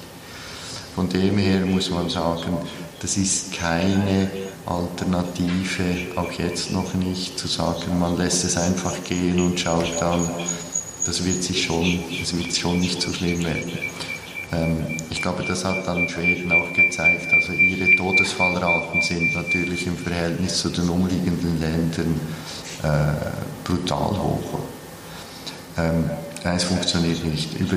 [0.95, 2.59] Von dem her muss man sagen,
[3.01, 4.31] das ist keine
[4.66, 10.28] Alternative, auch jetzt noch nicht, zu sagen, man lässt es einfach gehen und schaut dann,
[11.07, 13.73] das wird sich schon, das wird schon nicht so schlimm werden.
[14.53, 17.33] Ähm, ich glaube, das hat dann Schweden auch gezeigt.
[17.33, 22.21] Also ihre Todesfallraten sind natürlich im Verhältnis zu den umliegenden Ländern
[22.83, 24.61] äh, brutal hoch.
[25.79, 26.11] Ähm,
[26.43, 27.59] es funktioniert nicht.
[27.61, 27.77] Über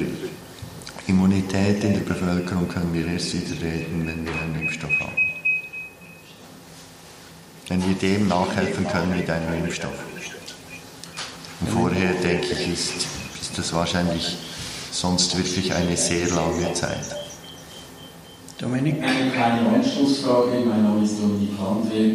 [1.08, 5.18] Immunität in der Bevölkerung können wir erst wieder reden, wenn wir einen Impfstoff haben.
[7.68, 9.94] Wenn wir dem nachhelfen können mit einem Impfstoff.
[11.68, 13.08] Vorher, denke ich, ist,
[13.42, 14.38] ist das wahrscheinlich
[14.92, 17.16] sonst wirklich eine sehr lange Zeit.
[18.60, 19.02] Dominik?
[19.02, 20.64] Eine kleine Anschlussfrage.
[20.66, 22.06] Mein Name ist Dominik Landwehr.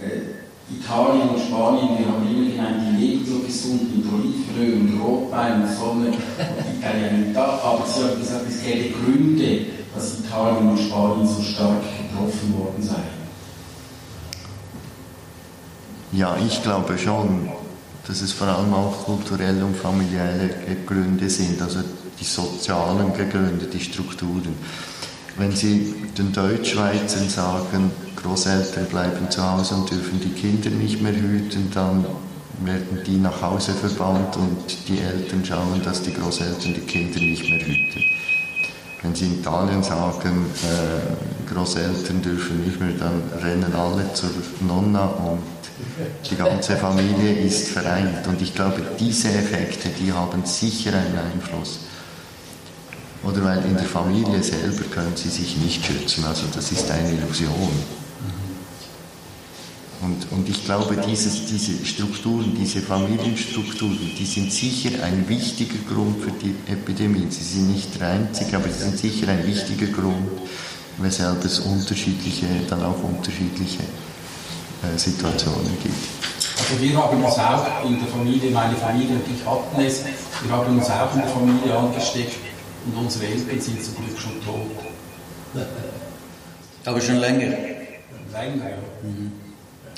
[0.00, 5.00] Äh, Italien und Spanien, wir haben immer gemeint, die leben so gesund mit Olivenöl und
[5.00, 7.60] Rotwein und Sonne und Italien da.
[7.64, 12.82] Aber Sie haben gesagt, es gäbe Gründe, dass Italien und Spanien so stark getroffen worden
[12.82, 13.22] seien.
[16.12, 17.50] Ja, ich glaube schon
[18.06, 20.50] dass es vor allem auch kulturelle und familiäre
[20.86, 21.80] Gründe sind, also
[22.18, 24.54] die sozialen Gründe, die Strukturen.
[25.36, 31.14] Wenn Sie den Deutschschweizern sagen, Großeltern bleiben zu Hause und dürfen die Kinder nicht mehr
[31.14, 32.04] hüten, dann
[32.64, 37.42] werden die nach Hause verbannt und die Eltern schauen, dass die Großeltern die Kinder nicht
[37.42, 38.02] mehr hüten.
[39.02, 44.30] Wenn Sie in Italien sagen, äh, Großeltern dürfen nicht mehr, dann rennen alle zur
[44.60, 45.40] Nonna und
[46.30, 48.26] die ganze Familie ist vereint.
[48.26, 51.80] Und ich glaube, diese Effekte, die haben sicher einen Einfluss.
[53.24, 56.24] Oder weil in der Familie selber können sie sich nicht schützen.
[56.24, 58.02] Also das ist eine Illusion.
[60.02, 66.20] Und, und ich glaube, dieses, diese Strukturen, diese Familienstrukturen, die sind sicher ein wichtiger Grund
[66.20, 67.28] für die Epidemie.
[67.30, 70.28] Sie sind nicht der einzige, aber sie sind sicher ein wichtiger Grund,
[70.98, 73.84] weshalb es unterschiedliche, dann auch unterschiedliche
[74.96, 75.94] Situationen gibt.
[76.58, 80.04] Also wir haben uns auch in der Familie, meine Familie und ich hatten es,
[80.42, 82.36] wir haben uns auch in der Familie angesteckt
[82.86, 84.70] und unsere Eltern sind zum Glück schon tot.
[86.84, 87.56] Aber schon länger?
[88.32, 88.76] Länger, ja.
[89.02, 89.32] Mhm.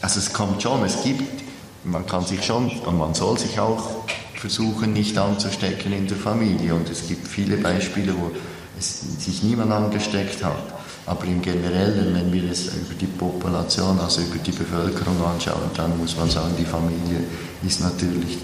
[0.01, 1.45] Also es kommt schon, es gibt,
[1.85, 4.05] man kann sich schon und man soll sich auch
[4.37, 6.75] versuchen, nicht anzustecken in der Familie.
[6.75, 8.31] Und es gibt viele Beispiele, wo
[8.79, 10.74] es sich niemand angesteckt hat.
[11.07, 15.99] Aber im Generellen, wenn wir es über die Population, also über die Bevölkerung anschauen, dann
[15.99, 17.21] muss man sagen, die Familie
[17.63, 18.39] ist natürlich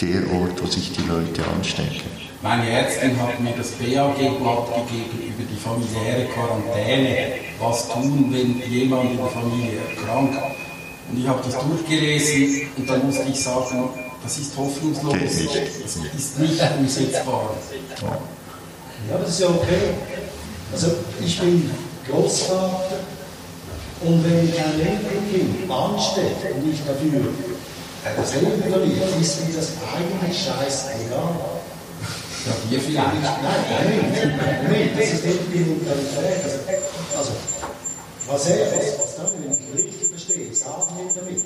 [0.00, 2.22] der Ort, wo sich die Leute anstecken.
[2.40, 7.34] Meine Ärztin hat mir das BAG-Blatt gegeben über die familiäre Quarantäne.
[7.60, 10.38] Was tun, wenn jemand in der Familie erkrankt?
[11.10, 13.90] Und ich habe das durchgelesen und dann musste ich sagen,
[14.22, 15.14] das ist hoffnungslos.
[15.14, 17.56] Das ist nicht umsetzbar.
[19.10, 20.21] Ja, das ist ja okay.
[20.72, 20.88] Also
[21.20, 21.70] ich bin
[22.08, 23.00] Großvater
[24.04, 27.20] und wenn ich ein Enkelkind anstelle und ich dafür
[28.16, 31.36] Das Lebenslied ist mir das eigentlich scheißegal.
[32.44, 33.22] Ja, hier vielleicht.
[33.22, 36.42] Nein, Moment, Moment, das ist eben die Mentalität.
[37.16, 37.30] Also,
[38.26, 41.38] was er, was, was dann, wenn ich richtig verstehe, sagen will damit,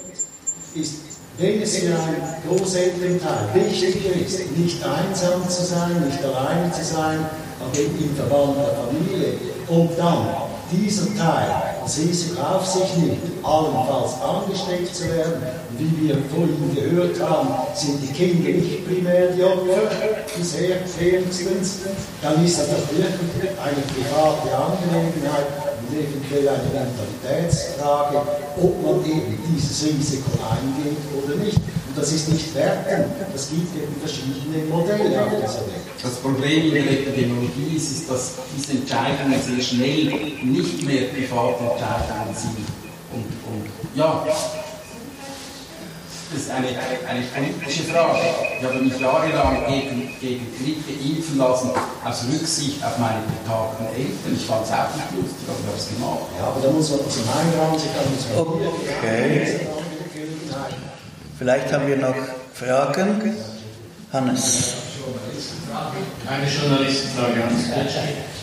[0.75, 0.95] ist,
[1.37, 7.27] wenn es für einen Großelternteil wichtiger ist, nicht einsam zu sein, nicht alleine zu sein,
[7.75, 9.35] im Verband der Familie,
[9.69, 10.29] und dann
[10.71, 15.43] dieser Teil das Risiko auf sich nimmt, allenfalls angesteckt zu werden.
[15.71, 19.87] Und wie wir vorhin gehört haben, sind die Kinder nicht primär die Opfer,
[20.37, 21.81] bisher wenigstens.
[22.23, 25.47] Dann ist das wirklich eine private Angelegenheit
[25.89, 28.23] und eventuell eine Mentalitätsfrage,
[28.57, 31.57] ob man eben dieses Risiko eingeht oder nicht.
[31.57, 35.87] Und das ist nicht werten, das gibt eben verschiedene Modelle auf dieser Welt.
[36.03, 40.13] Das Problem in der Epidemiologie ist, ist, dass diese Entscheidungen sehr schnell
[40.43, 42.67] nicht mehr private Entscheidungen sind.
[43.13, 44.27] Und, und ja,
[46.31, 47.23] das ist eine, eine
[47.53, 48.19] politische Frage.
[48.59, 51.71] Ich habe mich jahrelang gegen, gegen Grippe impfen lassen,
[52.05, 54.35] aus Rücksicht auf meine betagten Eltern.
[54.35, 56.27] Ich fand es auch nicht lustig, aber ich habe es gemacht.
[56.39, 58.27] Ja, aber da muss man also mein Raum sich an uns
[59.01, 59.61] Okay.
[61.39, 62.15] Vielleicht haben wir noch
[62.55, 63.35] Fragen.
[64.13, 64.75] Hannes.
[66.27, 67.53] Eine Journalistenfrage an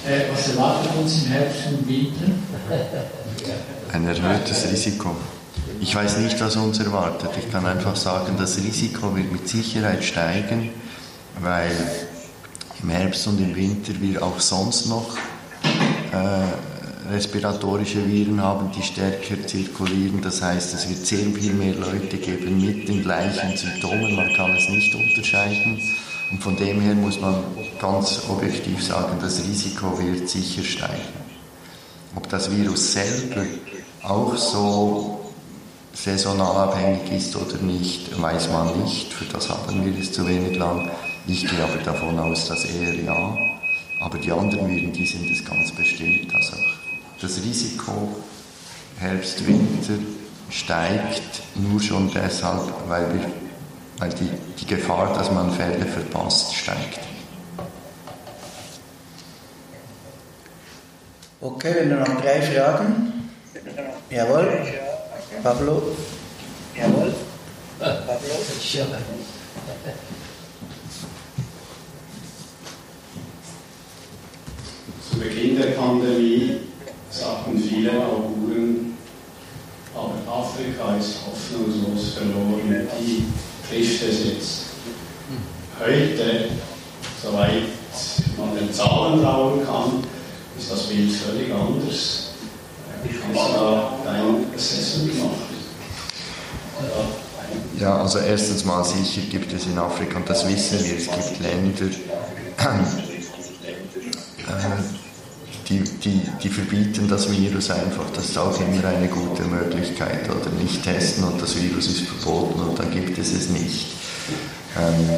[0.08, 2.32] äh, Was erwartet uns im Herbst und Winter?
[3.92, 5.16] Ein erhöhtes Risiko.
[5.84, 7.32] Ich weiß nicht, was uns erwartet.
[7.38, 10.70] Ich kann einfach sagen, das Risiko wird mit Sicherheit steigen,
[11.42, 11.76] weil
[12.82, 15.18] im Herbst und im Winter wir auch sonst noch
[16.14, 20.22] äh, respiratorische Viren haben, die stärker zirkulieren.
[20.22, 24.16] Das heißt, es wird sehr viel mehr Leute geben mit den gleichen Symptomen.
[24.16, 25.82] Man kann es nicht unterscheiden.
[26.32, 27.36] Und von dem her muss man
[27.82, 31.24] ganz objektiv sagen, das Risiko wird sicher steigen.
[32.16, 33.44] Ob das Virus selber
[34.02, 35.23] auch so
[35.94, 39.14] saisonal abhängig ist oder nicht, weiß man nicht.
[39.14, 40.90] Für das haben wir es zu wenig lang.
[41.28, 43.38] Ich gehe aber davon aus, dass eher ja.
[44.02, 46.34] Aber die anderen Viren, die sind es ganz bestimmt.
[46.36, 46.58] Also
[47.22, 48.16] das Risiko
[49.00, 49.94] Herbst, Winter
[50.50, 53.32] steigt nur schon deshalb, weil, wir,
[53.98, 54.30] weil die,
[54.60, 57.00] die Gefahr, dass man Fälle verpasst, steigt.
[61.40, 63.30] Okay, wenn noch drei Fragen.
[64.10, 64.83] Jawohl.
[65.42, 65.96] Pablo.
[66.76, 67.14] Jawohl.
[67.80, 68.34] Pablo.
[75.10, 76.58] Zu Beginn der Pandemie
[77.10, 78.98] sagten viele Auguren,
[79.96, 83.26] aber Afrika ist hoffnungslos verloren, die
[83.70, 84.60] trifft es jetzt.
[85.80, 86.50] Heute,
[87.22, 87.64] soweit
[88.38, 90.04] man den Zahlen trauen kann,
[90.58, 92.33] ist das Bild völlig anders.
[93.04, 95.54] Kannst du da dein Assessment machen?
[97.80, 101.40] Ja, also erstens mal sicher gibt es in Afrika, und das wissen wir, es gibt
[101.42, 101.86] Länder,
[104.48, 104.84] äh,
[105.70, 108.10] die, die, die verbieten das Virus einfach.
[108.14, 110.30] Das ist auch immer eine gute Möglichkeit.
[110.30, 113.94] Oder nicht testen und das Virus ist verboten und dann gibt es es nicht.
[114.78, 115.10] Ähm,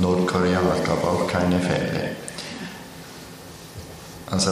[0.00, 2.10] Nordkorea ich, auch keine Fälle.
[4.30, 4.50] Also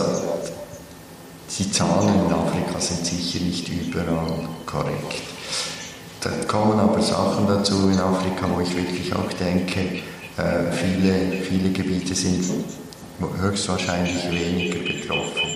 [1.59, 5.23] die Zahlen in Afrika sind sicher nicht überall korrekt.
[6.21, 10.03] Da kommen aber Sachen dazu in Afrika, wo ich wirklich auch denke,
[10.37, 12.45] äh, viele, viele Gebiete sind
[13.41, 15.49] höchstwahrscheinlich weniger betroffen.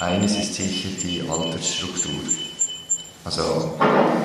[0.00, 2.20] Eines ist sicher die Altersstruktur.
[3.24, 3.74] Also,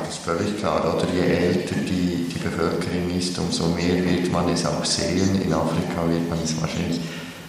[0.04, 4.50] das ist völlig klar, oder je älter die, die Bevölkerung ist, umso mehr wird man
[4.50, 5.42] es auch sehen.
[5.42, 7.00] In Afrika wird man es wahrscheinlich,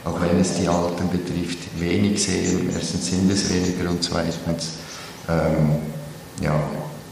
[0.05, 2.71] auch wenn es die Alten betrifft, wenig sehen.
[2.75, 4.73] Erstens sind es weniger und zweitens
[5.29, 5.77] ähm,
[6.41, 6.61] ja,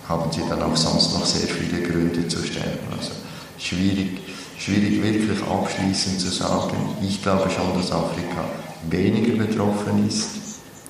[0.09, 2.87] haben sie dann auch sonst noch sehr viele Gründe zu sterben.
[2.97, 3.13] Also
[3.59, 4.21] schwierig,
[4.59, 6.77] schwierig wirklich abschließend zu sagen.
[7.03, 8.45] Ich glaube schon, dass Afrika
[8.89, 10.31] weniger betroffen ist,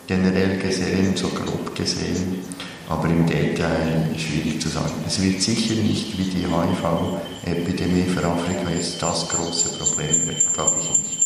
[0.07, 2.39] generell gesehen, so grob gesehen,
[2.89, 4.95] aber im Detail schwierig zu sagen.
[5.07, 10.23] Es wird sicher nicht wie die HIV-Epidemie für Afrika jetzt das große Problem
[10.55, 11.21] glaube ich nicht.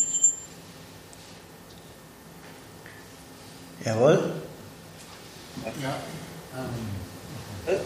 [3.85, 4.31] Jawohl.
[5.81, 5.95] Ja.
[6.57, 7.77] Ähm.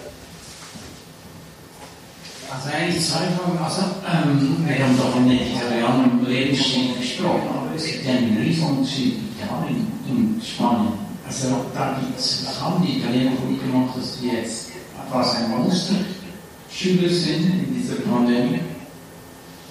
[2.52, 3.60] Also eigentlich zwei Fragen.
[3.62, 9.20] Also, ähm, wir haben doch von mediterranem Lebensstil gesprochen, aber es gibt ja einen Riesenunterschied
[9.38, 10.94] Italien und Spanien.
[11.28, 14.70] Also da gibt's, das haben die Italiener gut gemacht, dass die jetzt
[15.12, 18.62] fast ein Monsterschüler sind in dieser Pandemie.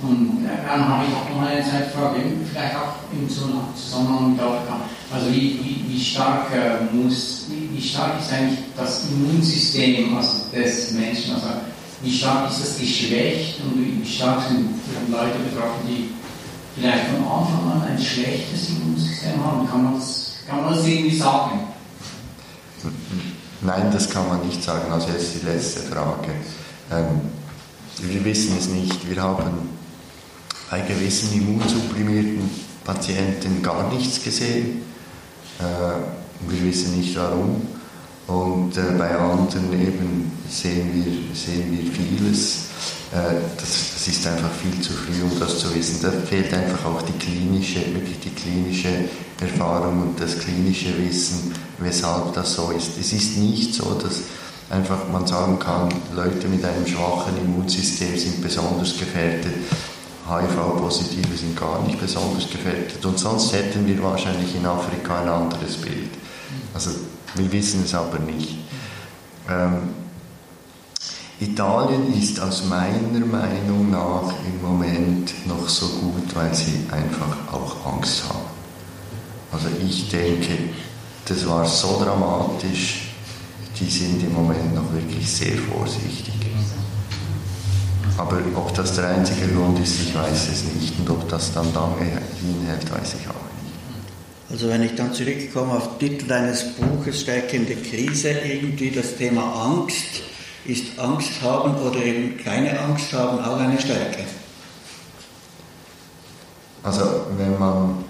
[0.03, 2.20] Und äh, dann habe ich auch noch eine Zeitfrage,
[2.51, 4.80] vielleicht auch im Zusammenhang mit Afrika.
[5.12, 10.51] Also wie, wie, wie stark äh, muss, wie, wie stark ist eigentlich das Immunsystem also
[10.55, 11.49] des Menschen, also
[12.03, 14.68] wie stark ist das geschwächt und wie stark sind
[15.11, 16.11] Leute betroffen, die
[16.76, 19.68] vielleicht von Anfang an ein schlechtes Immunsystem haben?
[19.68, 21.61] Kann man das, kann man das irgendwie sagen?
[23.62, 24.92] Nein, das kann man nicht sagen.
[24.92, 26.30] Also jetzt die letzte Frage.
[26.92, 27.20] Ähm,
[28.01, 29.11] wir wissen es nicht.
[29.11, 29.68] Wir haben
[30.70, 32.50] bei gewissen immunsupprimierten
[32.84, 34.82] Patienten gar nichts gesehen.
[35.58, 37.62] Äh, wir wissen nicht warum.
[38.26, 42.66] Und äh, bei anderen eben sehen wir, sehen wir vieles.
[43.12, 46.00] Äh, das, das, ist einfach viel zu früh, um das zu wissen.
[46.02, 48.88] Da fehlt einfach auch die klinische, wirklich die klinische
[49.40, 52.98] Erfahrung und das klinische Wissen, weshalb das so ist.
[53.00, 54.22] Es ist nicht so, dass
[54.68, 59.54] einfach man sagen kann, Leute mit einem schwachen Immunsystem sind besonders gefährdet.
[60.29, 63.05] HIV-Positive sind gar nicht besonders gefährdet.
[63.05, 66.11] Und sonst hätten wir wahrscheinlich in Afrika ein anderes Bild.
[66.74, 66.91] Also
[67.35, 68.59] wir wissen es aber nicht.
[69.49, 69.95] Ähm,
[71.41, 77.95] Italien ist aus meiner Meinung nach im Moment noch so gut, weil sie einfach auch
[77.95, 78.41] Angst haben.
[79.53, 80.59] Also ich denke,
[81.24, 83.12] das war so dramatisch,
[83.79, 86.35] die sind im Moment noch wirklich sehr vorsichtig.
[88.16, 90.98] Aber ob das der einzige Grund ist, ich weiß es nicht.
[90.98, 92.04] Und ob das dann lange
[92.40, 93.59] hinhält, weiß ich auch nicht.
[94.50, 99.42] Also wenn ich dann zurückkomme auf den Titel deines Buches, der Krise, irgendwie das Thema
[99.66, 100.22] Angst,
[100.64, 104.24] ist Angst haben oder eben keine Angst haben auch eine Stärke?
[106.82, 108.04] Also wenn man,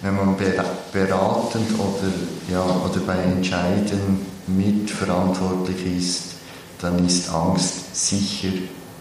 [0.00, 2.12] wenn man beratend oder,
[2.50, 6.35] ja, oder bei Entscheiden mitverantwortlich ist,
[6.80, 8.52] dann ist Angst sicher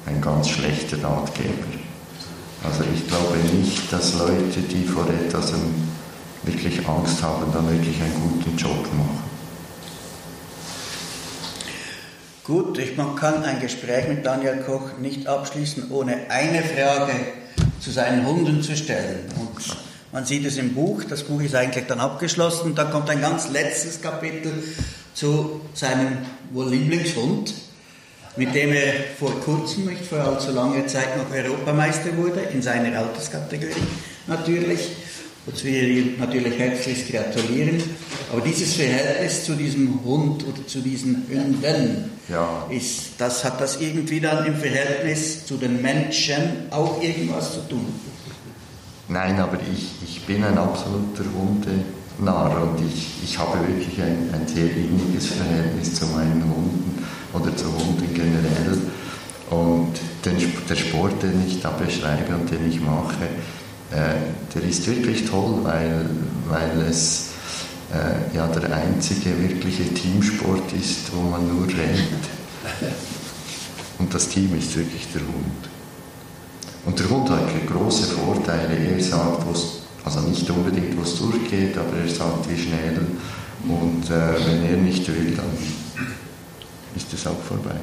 [0.05, 1.67] ein ganz schlechter Ratgeber.
[2.63, 5.53] Also ich glaube nicht, dass Leute, die vor etwas
[6.43, 9.23] wirklich Angst haben, dann wirklich einen guten Job machen.
[12.43, 17.13] Gut, ich, man kann ein Gespräch mit Daniel Koch nicht abschließen, ohne eine Frage
[17.79, 19.25] zu seinen Hunden zu stellen.
[19.39, 19.77] Und
[20.11, 23.49] man sieht es im Buch, das Buch ist eigentlich dann abgeschlossen dann kommt ein ganz
[23.49, 24.63] letztes Kapitel
[25.15, 26.17] zu seinem
[26.51, 27.53] wohl Lieblingshund,
[28.37, 32.97] mit dem er vor kurzem, nicht vor allzu langer Zeit, noch Europameister wurde, in seiner
[32.97, 33.73] Alterskategorie
[34.27, 34.89] natürlich
[35.45, 37.81] wozu wir ihm natürlich herzlich gratulieren.
[38.31, 42.65] Aber dieses Verhältnis zu diesem Hund oder zu diesen Hunden, ja.
[42.69, 47.85] ist, das hat das irgendwie dann im Verhältnis zu den Menschen auch irgendwas zu tun?
[49.07, 54.47] Nein, aber ich, ich bin ein absoluter Hundenarr und ich, ich habe wirklich ein, ein
[54.47, 57.05] sehr inniges Verhältnis zu meinen Hunden
[57.35, 58.81] oder zu Hunden generell.
[59.49, 59.93] Und
[60.25, 60.35] den,
[60.67, 63.25] der Sport, den ich da beschreibe und den ich mache,
[63.91, 64.15] äh,
[64.53, 66.09] der ist wirklich toll, weil,
[66.47, 67.29] weil es
[67.93, 72.25] äh, ja der einzige wirkliche Teamsport ist, wo man nur rennt.
[73.99, 75.69] Und das Team ist wirklich der Hund.
[76.85, 78.77] Und der Hund hat große Vorteile.
[78.77, 79.45] Er sagt,
[80.03, 83.07] also nicht unbedingt, wo es durchgeht, aber er sagt, wie schnell.
[83.67, 85.49] Und äh, wenn er nicht will, dann
[86.95, 87.75] ist es auch vorbei.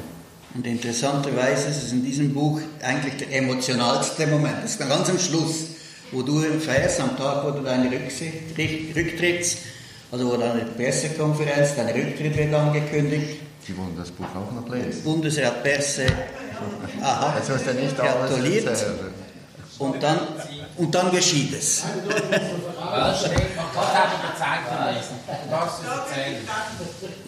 [0.55, 4.57] Und interessanterweise ist es in diesem Buch eigentlich der emotionalste Moment.
[4.63, 5.73] Das ist dann ganz am Schluss
[6.13, 9.57] wo du erfährst, am Tag, wo du deine Rücktritts,
[10.11, 13.41] also wo deine Pressekonferenz, dein Rücktritt wird angekündigt.
[13.65, 15.03] Sie wollen das Buch auch noch lesen.
[15.03, 16.05] Bundesrat Perse
[17.01, 17.33] aha,
[17.95, 18.85] gratuliert.
[19.79, 20.19] Und dann,
[20.77, 21.83] und dann geschieht es.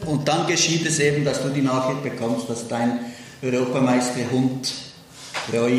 [0.06, 3.00] Und dann geschieht es eben, dass du die Nachricht bekommst, dass dein
[3.42, 4.74] Europameisterhund
[5.50, 5.72] Treu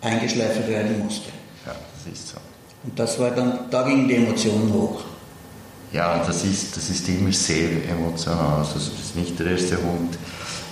[0.00, 1.30] eingeschläfert werden musste.
[1.66, 2.36] Ja, das ist so.
[2.84, 5.02] Und das war dann, da ging die Emotion hoch.
[5.92, 8.58] Ja, das ist, das ist immer sehr emotional.
[8.58, 10.16] Also das ist nicht der erste Hund,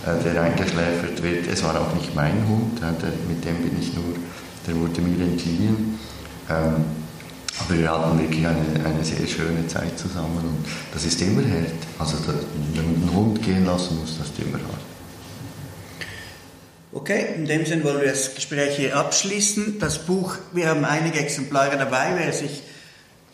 [0.04, 1.46] äh, der eingeschläfert wird.
[1.48, 2.80] Es war auch nicht mein Hund,
[3.28, 4.14] mit dem bin ich nur,
[4.66, 5.98] der wurde mir entliehen.
[7.58, 11.72] Aber wir hatten wirklich eine, eine sehr schöne Zeit zusammen und das ist immer hart.
[11.98, 12.16] Also
[12.74, 14.86] wenn man einen Hund gehen lassen muss, das ist immer hart.
[16.92, 19.78] Okay, in dem Sinne wollen wir das Gespräch hier abschließen.
[19.78, 22.12] Das Buch, wir haben einige Exemplare dabei.
[22.16, 22.62] Wer sich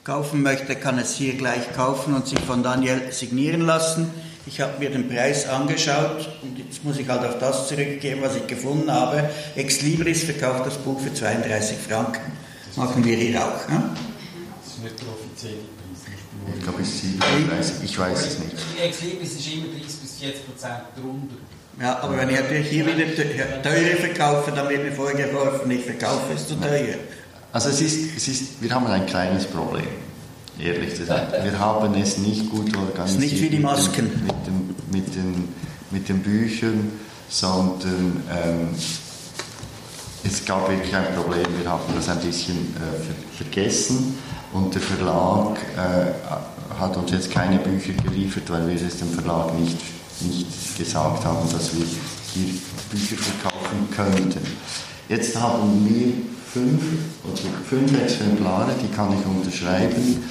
[0.05, 4.11] kaufen möchte, kann es hier gleich kaufen und sich von Daniel signieren lassen.
[4.47, 8.35] Ich habe mir den Preis angeschaut und jetzt muss ich halt auf das zurückgeben, was
[8.35, 9.31] ich gefunden habe.
[9.55, 12.33] Ex Libris verkauft das Buch für 32 Franken.
[12.75, 13.69] Machen wir hier auch.
[13.69, 13.85] Ne?
[14.83, 16.57] Nicht der offizielle Preis.
[16.57, 18.57] Ich glaube, es ist 37, ich weiß es nicht.
[18.83, 21.37] Ex Libris ist immer 30 bis 40 Prozent drunter.
[21.81, 26.33] Ja, aber wenn ich natürlich hier wieder teurer verkaufe, dann wird mir vorgeworfen, ich verkaufe
[26.35, 26.97] es zu teuer.
[27.53, 29.87] Also es ist, es ist, wir haben ein kleines Problem,
[30.59, 31.29] ehrlich zu sein.
[31.43, 33.05] Wir haben es nicht gut organisiert.
[33.07, 34.05] Es ist nicht wie die Masken.
[34.27, 35.49] Mit den, mit den,
[35.91, 36.93] mit den Büchern,
[37.29, 38.69] sondern ähm,
[40.25, 41.47] es gab wirklich ein Problem.
[41.61, 44.19] Wir hatten das ein bisschen äh, vergessen
[44.53, 49.59] und der Verlag äh, hat uns jetzt keine Bücher geliefert, weil wir es dem Verlag
[49.59, 49.79] nicht,
[50.21, 51.87] nicht gesagt haben, dass wir
[52.35, 52.55] hier
[52.91, 54.41] Bücher verkaufen könnten.
[55.09, 56.13] Jetzt haben wir
[56.53, 56.83] fünf,
[57.25, 60.23] oder fünf Exemplare, die kann ich unterschreiben.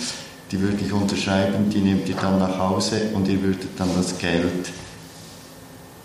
[0.51, 4.17] Die würde ich unterschreiben, die nehmt ihr dann nach Hause und ihr würdet dann das
[4.17, 4.69] Geld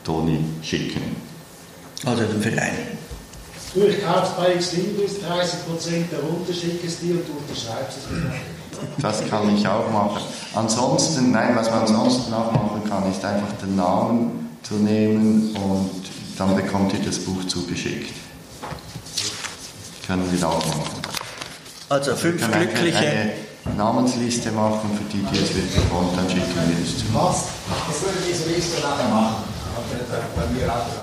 [0.04, 1.02] Toni schicken.
[2.04, 2.96] Also dem Verein.
[3.76, 9.02] Du, ich kaufe bei X Libris 30% darunter, schicke es dir und du unterschreibst es.
[9.02, 10.22] Das kann ich auch machen.
[10.54, 15.90] Ansonsten, nein, was man ansonsten auch machen kann, ist einfach den Namen zu nehmen und
[16.38, 18.14] dann bekommt ihr das Buch zugeschickt.
[20.06, 21.02] Können wir auch machen.
[21.90, 22.98] Also fünf wir können glückliche.
[22.98, 23.32] Eine
[23.76, 27.04] Namensliste machen für die, die es wirklich wollen, dann schicken wir es zu.
[27.12, 27.44] Was?
[27.88, 29.44] Das würde diese Liste nachher machen.
[30.34, 30.86] Bei mir auch.